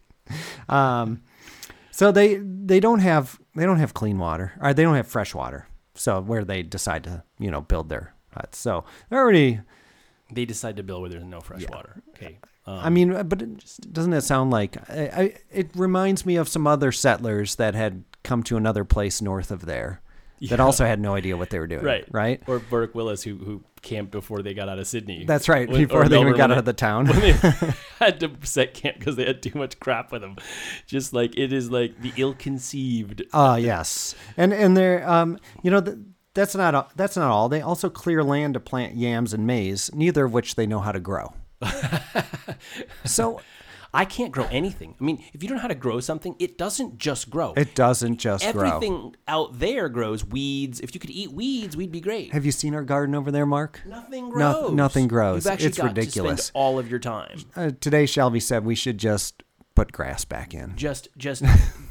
[0.68, 1.22] Um,
[1.92, 5.34] so they they don't have they don't have clean water, or they don't have fresh
[5.34, 5.68] water.
[5.96, 8.58] So where they decide to you know build their huts.
[8.58, 9.60] So they're already.
[10.32, 12.04] They decide to build where there's no fresh water.
[12.12, 12.38] Okay.
[12.70, 16.36] Um, I mean, but it just, doesn't it sound like I, I, it reminds me
[16.36, 20.02] of some other settlers that had come to another place north of there
[20.50, 21.84] that also had no idea what they were doing.
[21.84, 22.42] right, Right.
[22.48, 25.26] Or Burke Wills, who who camped before they got out of Sydney.
[25.26, 25.68] That's right.
[25.68, 27.08] When- Before or they even got out of the town.
[27.08, 27.32] when they
[28.00, 30.36] had to set camp because they had too much crap with them.
[30.86, 33.24] Just like it is like the ill-conceived.
[33.34, 35.98] Ah, yes, and and they're um, you know, th-
[36.34, 37.50] that's not that's not all.
[37.50, 40.92] They also clear land to plant yams and maize, neither of which they know how
[40.92, 41.34] to grow.
[43.06, 43.42] so
[43.94, 44.96] I can't grow anything.
[45.00, 47.54] I mean, if you don't know how to grow something, it doesn't just grow.
[47.58, 48.68] it doesn't just grow.
[48.68, 50.80] Everything out there grows weeds.
[50.80, 52.32] If you could eat weeds, we'd be great.
[52.34, 53.82] Have you seen our garden over there, Mark?
[53.86, 54.72] Nothing No- grows.
[54.74, 55.46] nothing grows.
[55.46, 56.38] You've actually It's got ridiculous.
[56.38, 59.44] To spend all of your time Uh, today, Shelby said we should just
[59.76, 60.76] put grass back in.
[60.76, 61.44] just just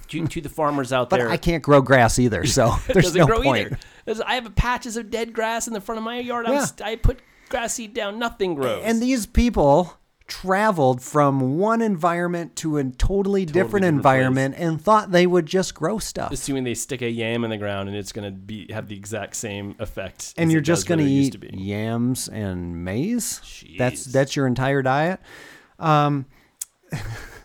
[0.08, 1.28] to, to the farmers out But there.
[1.30, 3.76] I can't grow grass either, so there's doesn't no grow point.
[4.06, 4.24] either.
[4.26, 6.46] I have patches of dead grass in the front of my yard.
[6.48, 6.64] Yeah.
[6.84, 8.18] I put grass seed down.
[8.18, 8.82] Nothing grows.
[8.84, 15.10] And these people traveled from one environment to a totally, different, different environment and thought
[15.10, 16.30] they would just grow stuff.
[16.30, 18.96] assuming they stick a yam in the ground and it's going to be have the
[18.96, 20.34] exact same effect.
[20.36, 23.64] and you're just going to eat yams and maize.
[23.78, 25.20] That's that's your entire diet.
[25.78, 26.26] Um,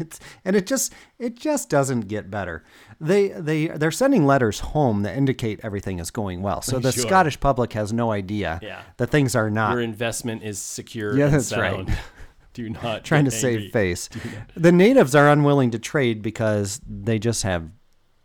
[0.00, 2.64] it's and it just it just doesn't get better.
[3.00, 6.62] They they they're sending letters home that indicate everything is going well.
[6.62, 7.02] So the Sure.
[7.06, 8.82] Scottish public has no idea Yeah.
[8.98, 11.16] that things are not Your investment is secure.
[11.16, 11.88] Yeah, and that's right.
[12.54, 14.08] Do not trying to get save face.
[14.56, 17.70] The natives are unwilling to trade because they just have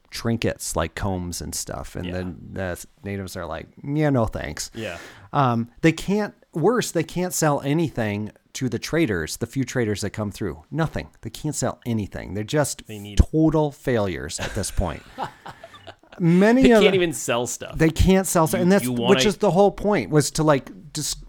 [0.10, 2.12] trinkets like combs and stuff, and Yeah.
[2.14, 4.72] then the natives are like, yeah, no thanks.
[4.76, 4.98] Yeah.
[5.32, 6.34] Um, they can't.
[6.54, 10.64] Worse, they can't sell anything to the traders, the few traders that come through.
[10.70, 11.10] Nothing.
[11.22, 12.34] They can't sell anything.
[12.36, 15.02] They're just need- total failures at this point.
[16.20, 17.76] Many They of can't even sell stuff.
[17.78, 20.44] they can't sell, You- and that's you which wanna- is the whole point was to
[20.44, 21.24] like just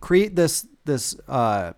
[0.00, 1.72] create this this uh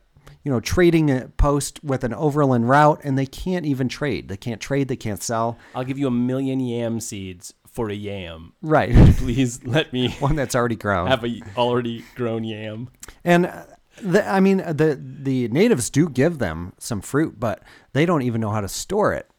[0.44, 4.28] you know trading post with an overland route, and they can't even trade.
[4.28, 4.88] They can't trade.
[4.88, 5.58] They can't sell.
[5.74, 8.54] I'll give you a million yam seeds for a yam.
[8.60, 11.06] Right, Please let me one that's already grown.
[11.06, 12.88] have a already grown yam.
[13.22, 13.66] And uh,
[14.02, 17.62] the, I mean, the the natives do give them some fruit, but
[17.92, 19.30] they don't even know how to store it.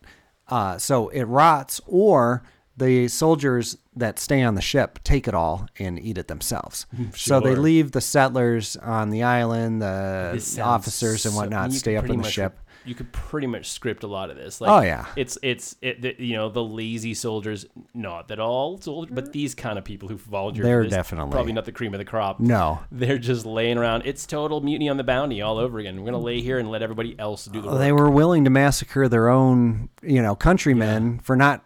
[0.48, 2.42] Uh, so it rots, or
[2.78, 6.86] the soldiers that stay on the ship take it all and eat it themselves.
[7.18, 12.10] So they leave the settlers on the island, the officers and so- whatnot stay up
[12.10, 12.58] in the ship.
[12.86, 14.62] You could pretty much script a lot of this.
[14.62, 15.06] Like, Oh, yeah.
[15.16, 19.54] it's it's it, the, you know the lazy soldiers, not that all soldiers, but these
[19.54, 20.64] kind of people who volunteer.
[20.64, 22.40] They're this, definitely- probably not the cream of the crop.
[22.40, 22.80] No.
[22.92, 24.04] they're just laying around.
[24.06, 26.00] It's total mutiny on the bounty all over again.
[26.00, 27.78] We're gonna lay here and let everybody else do the work.
[27.80, 31.64] They were willing to massacre their own, you know, countrymen for not,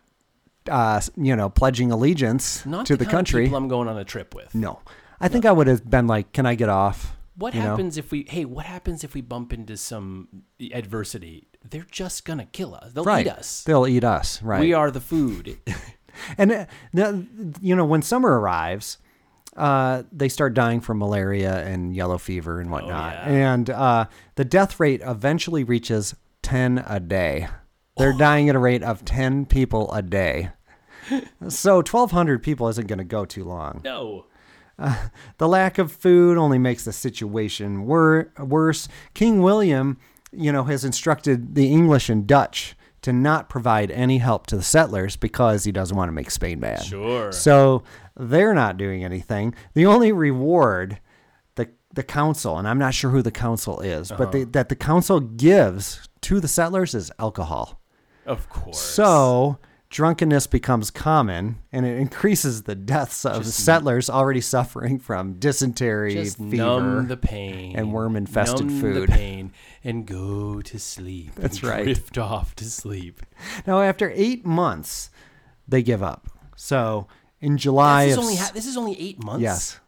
[0.69, 3.43] uh, you know, pledging allegiance not to the, kind of country.
[3.43, 4.53] people I'm going on a trip with.
[4.55, 4.79] no,
[5.21, 7.69] I think I would have been like, "Can I get off?" What you know?
[7.69, 8.25] happens if we?
[8.29, 11.47] Hey, what happens if we bump into some adversity?
[11.67, 12.93] They're just gonna kill us.
[12.93, 13.25] They'll right.
[13.25, 13.63] eat us.
[13.63, 14.41] They'll eat us.
[14.41, 14.59] Right.
[14.59, 15.57] We are the food.
[16.37, 17.25] And uh, the,
[17.61, 18.97] you know, when summer arrives,
[19.57, 23.15] uh, they start dying from malaria and yellow fever and whatnot.
[23.15, 23.53] Oh, yeah.
[23.53, 24.05] And uh,
[24.35, 27.47] the death rate eventually reaches ten a day.
[27.49, 27.53] Oh.
[27.97, 30.51] They're dying at a rate of ten people a day.
[31.49, 33.81] So twelve hundred people isn't going to go too long.
[33.83, 34.25] no.
[35.37, 38.87] The lack of food only makes the situation wor- worse.
[39.13, 39.97] King William,
[40.31, 44.63] you know, has instructed the English and Dutch to not provide any help to the
[44.63, 46.83] settlers because he doesn't want to make Spain bad.
[46.83, 47.31] Sure.
[47.31, 47.83] So
[48.15, 49.53] they're not doing anything.
[49.73, 50.99] The only reward
[51.55, 54.51] the the council, and I'm not sure who the council is, but they, uh-huh.
[54.53, 57.81] that the council gives to the settlers is alcohol.
[58.25, 58.79] Of course.
[58.79, 59.59] So
[59.93, 66.37] drunkenness becomes common and it increases the deaths of settlers already suffering from dysentery, Just
[66.39, 67.05] fever.
[67.07, 69.07] the pain and worm-infested numb food.
[69.07, 71.35] The pain and go to sleep.
[71.35, 71.83] That's right.
[71.83, 73.21] Drift off to sleep.
[73.67, 75.11] now, after eight months,
[75.67, 76.27] they give up.
[76.55, 77.07] So
[77.39, 79.43] in July This is of only ha- this is only eight months.
[79.43, 79.79] Yes.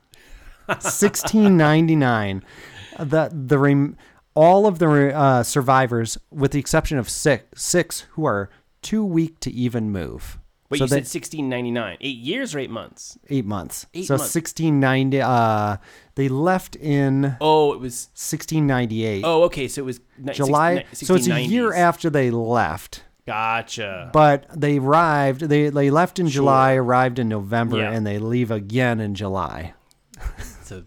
[0.68, 2.44] 1699.
[2.98, 3.98] The the rem,
[4.36, 8.50] all of the uh, survivors, with the exception of six, six who are
[8.86, 10.40] too weak to even move.
[10.70, 11.98] Wait, so you said sixteen ninety nine.
[12.02, 13.18] Eight years or eight months?
[13.30, 13.86] eight months.
[13.94, 14.34] Eight so months.
[14.34, 15.22] 1690.
[15.22, 15.78] Uh,
[16.16, 18.10] they left in Oh, it was.
[18.16, 19.24] 1698.
[19.26, 19.68] Oh, okay.
[19.68, 20.86] So it was ni- July.
[20.92, 23.04] six- so it's a year after they left.
[23.28, 24.10] Gotcha.
[24.14, 25.42] But they arrived.
[25.42, 27.92] They they left in July, arrived in November, Yeah.
[27.92, 29.74] and they leave again in July.
[30.62, 30.84] It's a,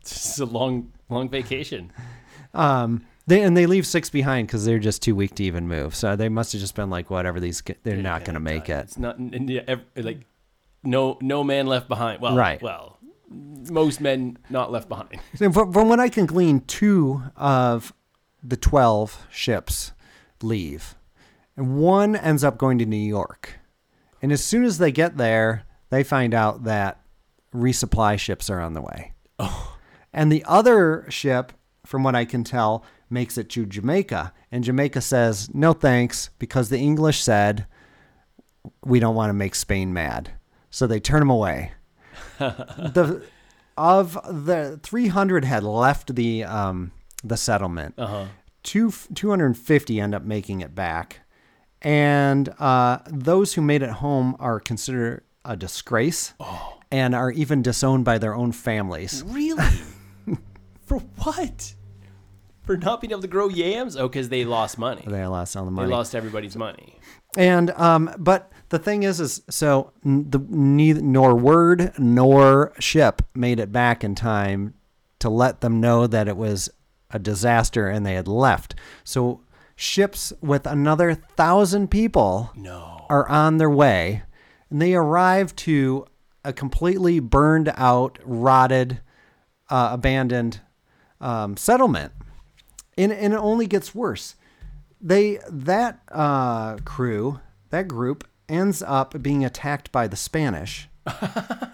[0.00, 1.92] it's a long, long vacation.
[2.54, 5.94] Um, they and they leave six behind because they're just too weak to even move.
[5.94, 7.38] So they must have just been like, whatever.
[7.38, 8.84] These they're not going to make it.
[8.84, 10.20] It's not and yeah, ev- like
[10.82, 12.22] no, no man left behind.
[12.22, 12.60] Well, Right.
[12.62, 12.98] Well,
[13.28, 15.20] most men not left behind.
[15.52, 17.92] From, from what I can glean, two of
[18.42, 19.92] the twelve ships
[20.42, 20.94] leave,
[21.54, 23.58] and one ends up going to New York.
[24.22, 27.02] And as soon as they get there, they find out that
[27.54, 29.12] resupply ships are on the way.
[29.38, 29.76] Oh.
[30.12, 31.52] And the other ship,
[31.84, 34.32] from what I can tell, makes it to Jamaica.
[34.52, 37.66] And Jamaica says, no thanks, because the English said,
[38.84, 40.32] we don't want to make Spain mad.
[40.70, 41.72] So they turn them away.
[42.38, 43.22] the
[43.76, 46.92] Of the 300 had left the, um,
[47.24, 48.24] the settlement, Uh huh.
[48.62, 51.20] two, 250 end up making it back.
[51.80, 56.34] And uh, those who made it home are considered a disgrace
[56.90, 59.22] and are even disowned by their own families.
[59.24, 59.64] Really?
[60.82, 61.74] For what?
[62.68, 63.96] For not being able to grow yams?
[63.96, 65.02] Oh, because they lost money.
[65.06, 65.88] They lost all the money.
[65.88, 66.98] They lost everybody's money.
[67.34, 73.22] And um, but the thing is, is so n- the neither nor word nor ship
[73.34, 74.74] made it back in time
[75.20, 76.68] to let them know that it was
[77.10, 78.74] a disaster and they had left.
[79.02, 79.40] So
[79.74, 83.06] ships with another thousand people No.
[83.08, 84.24] are on their way,
[84.68, 86.04] and they arrive to
[86.44, 89.00] a completely burned out, rotted,
[89.70, 90.60] uh, abandoned
[91.18, 92.12] um, settlement,
[92.98, 94.34] and and it only gets worse.
[95.00, 97.40] They that uh, crew,
[97.70, 100.88] that group, ends up being attacked by the Spanish.
[101.04, 101.70] The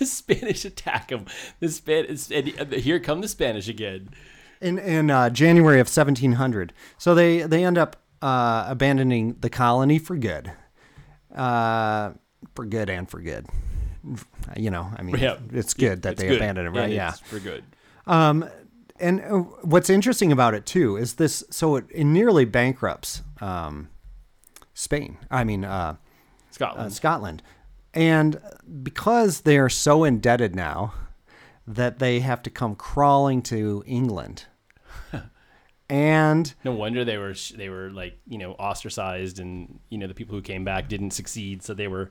[0.06, 1.26] Spanish attack them.
[1.60, 4.10] The Spanish, and here come the Spanish again.
[4.60, 6.72] in in uh, January of 1700.
[6.98, 10.52] So they they end up uh, abandoning the colony for good,
[11.34, 12.12] uh,
[12.54, 13.46] for good and for good.
[14.56, 15.36] You know, I mean, Yeah.
[15.52, 16.36] it's good that It's they good.
[16.38, 16.90] abandoned it, right?
[16.90, 17.10] Yeah.
[17.12, 17.62] for good.
[18.06, 18.48] Um,
[19.00, 21.44] and uh, what's interesting about it too is this.
[21.50, 23.88] So it, it nearly bankrupts um,
[24.74, 25.18] Spain.
[25.30, 25.96] I mean, uh,
[26.50, 26.86] Scotland.
[26.86, 27.42] uh, Scotland,
[27.94, 28.40] and
[28.82, 30.94] because they are so indebted now
[31.66, 34.46] that they have to come crawling to England.
[35.88, 40.14] and no wonder they were they were like you know ostracized, and you know the
[40.14, 42.10] people who came back didn't succeed, so they were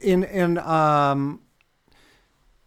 [0.00, 1.40] in in um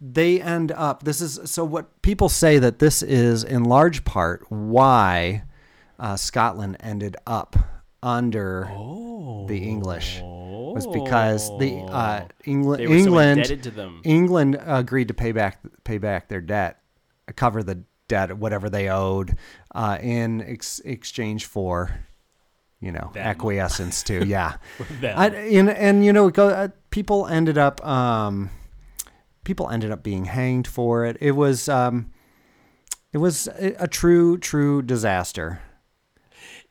[0.06, 4.46] they end up this is so what people say that this is in large part
[4.50, 5.44] why
[5.98, 7.56] uh, Scotland ended up
[8.02, 8.68] under
[9.48, 12.28] the English was because the uh, Oh.
[12.64, 14.02] were England so to them.
[14.04, 16.82] England agreed to pay back pay back their debt,
[17.38, 19.38] cover the debt whatever they owed,
[19.74, 21.92] uh, in ex- exchange for,
[22.82, 23.24] you know, Them.
[23.24, 24.58] acquiescence to yeah.
[25.02, 28.50] I, and and you know, go, uh, people ended up um,
[29.44, 31.18] people ended up being hanged for it.
[31.20, 32.12] It was um,
[33.12, 35.62] it was a, true true disaster.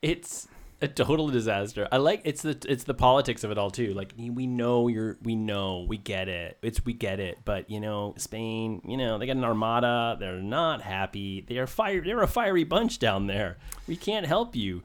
[0.03, 0.49] it's
[0.83, 1.87] a total disaster.
[1.93, 3.95] I like it's the it's the politics of it all too.
[3.95, 6.59] Like we know you're we know we get it.
[6.61, 7.39] It's we get it.
[7.45, 10.17] But you know Spain, you know they got an armada.
[10.19, 11.45] They're not happy.
[11.49, 12.03] They are fire.
[12.03, 13.59] They're a fiery bunch down there.
[13.87, 14.83] We can't help you.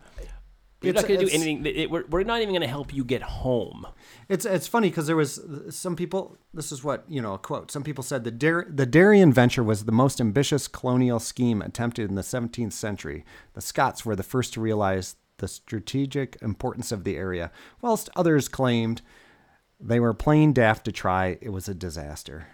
[0.82, 1.66] We're It's- not going to do anything.
[1.66, 3.88] It, we're, we're not even going to help you get home.
[4.30, 5.40] It's it's funny because there was
[5.72, 6.38] some people.
[6.54, 7.72] This is what you know a quote.
[7.72, 12.10] Some people said the Dar- the Darien venture was the most ambitious colonial scheme attempted
[12.10, 13.26] in the 17th century.
[13.54, 17.52] The Scots were the first to realize the strategic importance of the area,
[17.82, 19.02] whilst others claimed
[19.80, 21.38] they were plain daft to try.
[21.42, 22.48] It was a disaster.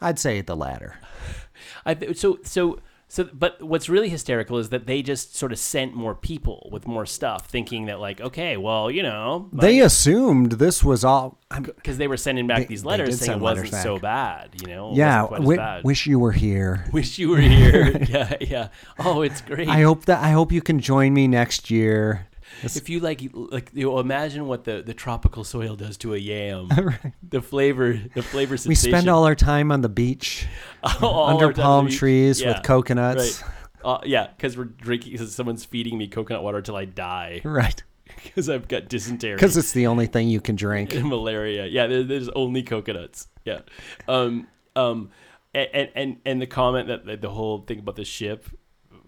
[0.00, 0.98] I'd say the latter.
[1.86, 3.28] I th- so so so.
[3.32, 7.06] But what's really hysterical is that they just sort of sent more people with more
[7.06, 11.38] stuff, thinking that like, okay, well, you know, They assumed this was all.
[11.54, 14.66] Because they were sending back They- these letters saying it wasn't letters so bad, you
[14.68, 14.92] know.
[14.94, 16.84] Yeah, wasn't quite as wi- wish you were here.
[16.92, 17.96] Wish you were here.
[18.08, 18.68] yeah, yeah.
[18.98, 19.68] Oh, it's great.
[19.68, 22.26] I hope that I hope you can join me next year.
[22.62, 26.18] If you like, like you know, imagine what the, the tropical soil does to a
[26.18, 26.68] yam.
[26.76, 27.12] Right.
[27.28, 28.56] The flavor, the flavor.
[28.56, 28.68] sensation.
[28.68, 30.46] We spend all our time on the beach
[31.02, 33.42] All under palm trees Yeah, with coconuts.
[33.42, 33.50] Right.
[33.84, 35.12] Uh, yeah, because we're drinking.
[35.12, 37.40] Because someone's feeding me coconut water till I die.
[37.44, 37.82] Right.
[38.22, 39.34] Because I've got dysentery.
[39.34, 40.94] Because it's the only thing you can drink.
[40.94, 41.66] and malaria.
[41.66, 43.28] Yeah, there, there's only coconuts.
[43.44, 43.60] Yeah.
[44.08, 44.46] Um.
[44.76, 45.10] Um.
[45.54, 48.46] And and and the comment that that the whole thing about the ship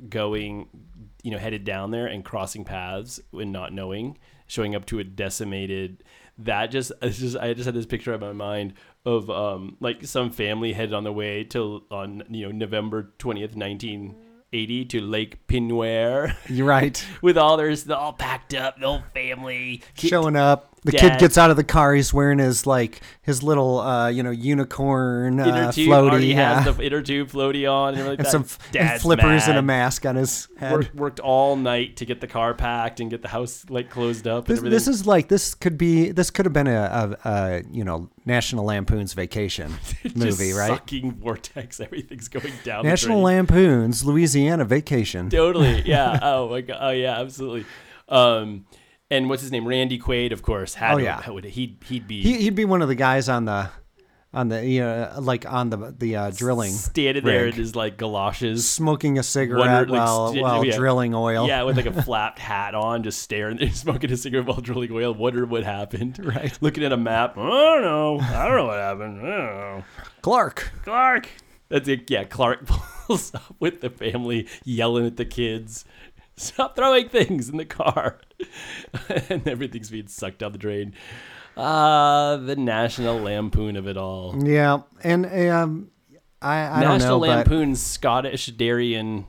[0.08, 0.68] going,
[1.26, 4.16] you know, headed down there and crossing paths and not knowing,
[4.46, 6.04] showing up to a decimated.
[6.38, 8.74] That just, it's just, I just had this picture in my mind
[9.04, 13.56] of um like some family headed on the way to on you know November twentieth,
[13.56, 14.14] nineteen
[14.52, 17.04] eighty to Lake Peigneur You're right.
[17.22, 20.75] with all their all packed up, the whole family Showing up.
[20.86, 21.00] The Dad.
[21.00, 21.94] kid gets out of the car.
[21.94, 26.26] He's wearing his like his little uh, you know unicorn uh, inner tube floaty, already
[26.28, 26.60] yeah.
[26.60, 28.46] has the inner tube floaty on and everything and some
[28.78, 30.72] and flippers and a mask on his head.
[30.72, 34.28] Worked, worked all night to get the car packed and get the house like closed
[34.28, 34.46] up.
[34.46, 37.82] This, this is like this could be this could have been a, a, a you
[37.82, 39.74] know National Lampoon's Vacation
[40.14, 40.68] movie, right?
[40.68, 42.84] Sucking vortex, everything's going down.
[42.84, 43.22] National.
[43.22, 45.30] Lampoon's Louisiana Vacation.
[45.30, 46.20] Totally, yeah.
[46.22, 46.78] oh my god.
[46.80, 47.66] Oh yeah, absolutely.
[48.08, 48.66] Um,
[49.10, 49.66] and what's his name?
[49.66, 50.74] Randy Quaid, of course.
[50.74, 51.28] Had Oh, yeah.
[51.30, 53.68] would he'd he'd be He, he'd be one of the guys on the
[54.34, 57.96] on the you know, like on the the uh, drilling, standing there in his like
[57.96, 58.68] galoshes.
[58.68, 60.76] smoking a cigarette Wonder, like, while st- while yeah.
[60.76, 61.46] drilling oil.
[61.48, 64.92] Yeah, with like a flapped hat on, just staring there, smoking a cigarette while drilling
[64.92, 66.18] oil, wondering what happened.
[66.22, 66.56] Right.
[66.60, 67.38] Looking at a map.
[67.38, 68.18] I don't know.
[68.20, 69.20] I don't know what happened.
[69.20, 69.84] I don't know.
[70.20, 70.70] Clark.
[70.84, 71.28] Clark.
[71.68, 72.10] That's it.
[72.10, 72.66] Yeah, Clark
[73.06, 75.84] pulls up with the family, yelling at the kids.
[76.36, 78.18] Stop throwing things in the car.
[79.28, 80.94] and everything's being sucked down the drain.
[81.56, 84.34] Ah, the national lampoon of it all.
[84.44, 85.90] Yeah, and um,
[86.42, 89.26] I I National know, Lampoon's Scottish Darien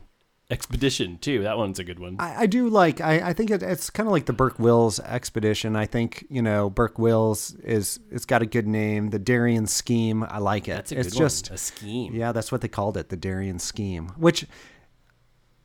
[0.49, 1.43] Expedition, too.
[1.43, 2.15] That one's a good one.
[2.19, 3.01] I, I do like.
[3.01, 5.75] I, I think it, it's kind of like the Burke Wills expedition.
[5.75, 9.09] I think you know Burke Wills is it's got a good name.
[9.09, 10.23] The Darien Scheme.
[10.23, 10.75] I like it.
[10.75, 11.51] That's a it's good just.
[11.51, 12.15] A scheme.
[12.15, 14.07] yeah, that's what they called it, the Darien Scheme.
[14.15, 14.45] Which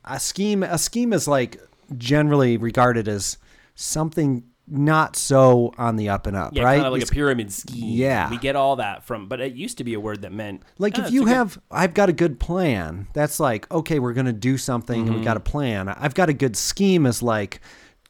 [0.05, 1.61] a scheme a scheme is like
[1.96, 3.38] generally regarded as
[3.74, 6.76] something not so on the up and up, Yeah, right?
[6.76, 7.84] kind of like It's- a pyramid scheme.
[7.98, 8.30] Yeah.
[8.30, 10.98] we get all that from, but it used to be a word that meant Like
[10.98, 13.09] "Ah, if you a good-" have, I've got a good plan.
[13.12, 15.18] That's like, okay, we're gonna do something, and Mm-hmm.
[15.18, 15.88] we got a plan.
[15.88, 17.07] I've got a good scheme.
[17.07, 17.61] Is like,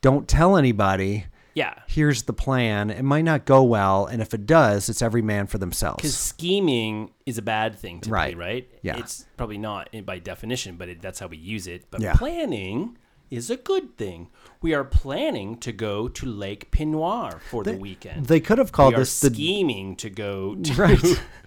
[0.03, 1.24] don't tell anybody.
[1.55, 2.90] Yeah, Here's the plan.
[2.90, 5.96] It might not go well, and if it does, it's every man for themselves.
[5.96, 8.36] because scheming is a bad thing to Right.
[8.36, 8.68] right?
[8.82, 8.98] Yeah.
[8.98, 11.84] it's probably not by definition, but it, that's how we use it.
[11.90, 12.14] But Yeah.
[12.14, 12.96] planning
[13.30, 14.28] is a good thing.
[14.61, 18.26] We are planning to go to Lake Peigneur for the weekend.
[18.26, 21.22] They could have called we this the scheming to go to Right.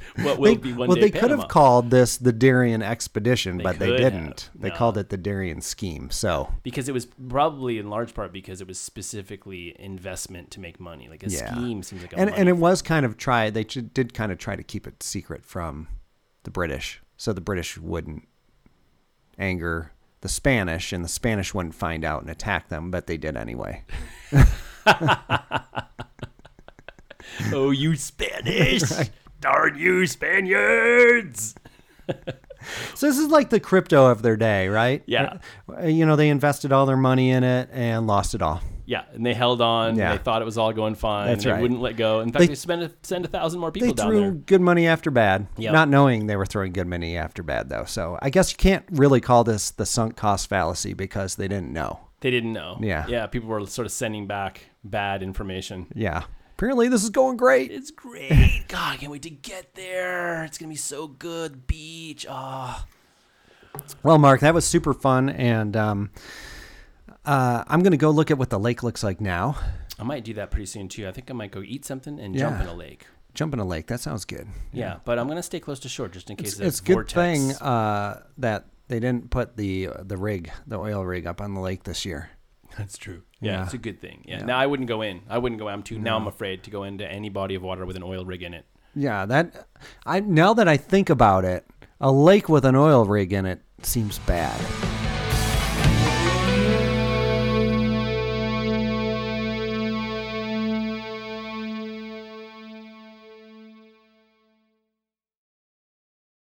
[0.22, 3.58] what will They, be one well, day they could have called this the Darien Expedition,
[3.58, 4.50] but they didn't.
[4.54, 6.10] They called it the Darien Scheme.
[6.10, 10.80] So because it was probably in large part because it was specifically investment to make
[10.80, 11.08] money.
[11.08, 11.52] Like a Yeah.
[11.52, 13.50] scheme seems like a and and it was kind of try.
[13.50, 15.88] They did kind of try to keep it secret from
[16.44, 18.26] the British, so the British wouldn't
[19.38, 23.36] anger the Spanish, and the Spanish wouldn't find out and attack them, but they did
[23.36, 23.84] anyway.
[27.52, 28.82] Oh, you Spanish!
[29.40, 31.54] Darn you, Spaniards!
[32.94, 35.02] So this is like the crypto of their day, right?
[35.06, 35.38] Yeah.
[35.66, 38.60] Uh, You know, they invested all their money in it and lost it all.
[38.84, 39.96] Yeah, and they held on.
[39.96, 40.12] Yeah.
[40.12, 41.28] They thought it was all going fine.
[41.28, 41.62] That's they right.
[41.62, 42.20] wouldn't let go.
[42.20, 44.30] In fact, They- they, spent a, sent a thousand more people They down threw there.
[44.32, 45.72] good money after bad, Yep.
[45.72, 47.84] not knowing they were throwing good money after bad, though.
[47.86, 51.72] So I guess you can't really call this the sunk cost fallacy because they didn't
[51.72, 52.00] know.
[52.20, 52.76] They didn't know.
[52.82, 53.06] Yeah.
[53.08, 55.86] Yeah, people were sort of sending back bad information.
[55.94, 56.24] Yeah.
[56.60, 57.70] Apparently, this is going great.
[57.70, 58.64] It's great.
[58.68, 60.44] God, I can't wait to get there.
[60.44, 61.66] It's going to be so good.
[61.66, 62.26] Beach.
[62.28, 62.84] Ah.
[64.02, 66.10] Well, Mark, that was super fun, and um,
[67.24, 69.56] uh, I'm going to go look at what the lake looks like now.
[69.98, 71.08] I might do that pretty soon, too.
[71.08, 73.06] I think I might go eat something and jump in a lake.
[73.32, 73.86] Jump in a lake.
[73.86, 74.46] That sounds good.
[74.70, 76.84] Yeah, but I'm going to stay close to shore just in case It's, it's a
[76.84, 77.14] good vortex.
[77.14, 81.60] thing uh, that they didn't put the the rig, the oil rig, up on the
[81.62, 82.28] lake this year.
[82.76, 83.22] That's true.
[83.40, 83.64] Yeah, Yeah.
[83.64, 84.24] it's a good thing.
[84.26, 84.38] Yeah.
[84.38, 84.44] Yeah.
[84.44, 85.22] Now I wouldn't go in.
[85.28, 85.68] I wouldn't go.
[85.68, 85.98] I'm too.
[85.98, 88.54] Now I'm afraid to go into any body of water with an oil rig in
[88.54, 88.64] it.
[88.94, 89.66] Yeah, that
[90.04, 91.64] I now that I think about it,
[92.00, 94.60] a lake with an oil rig in it seems bad.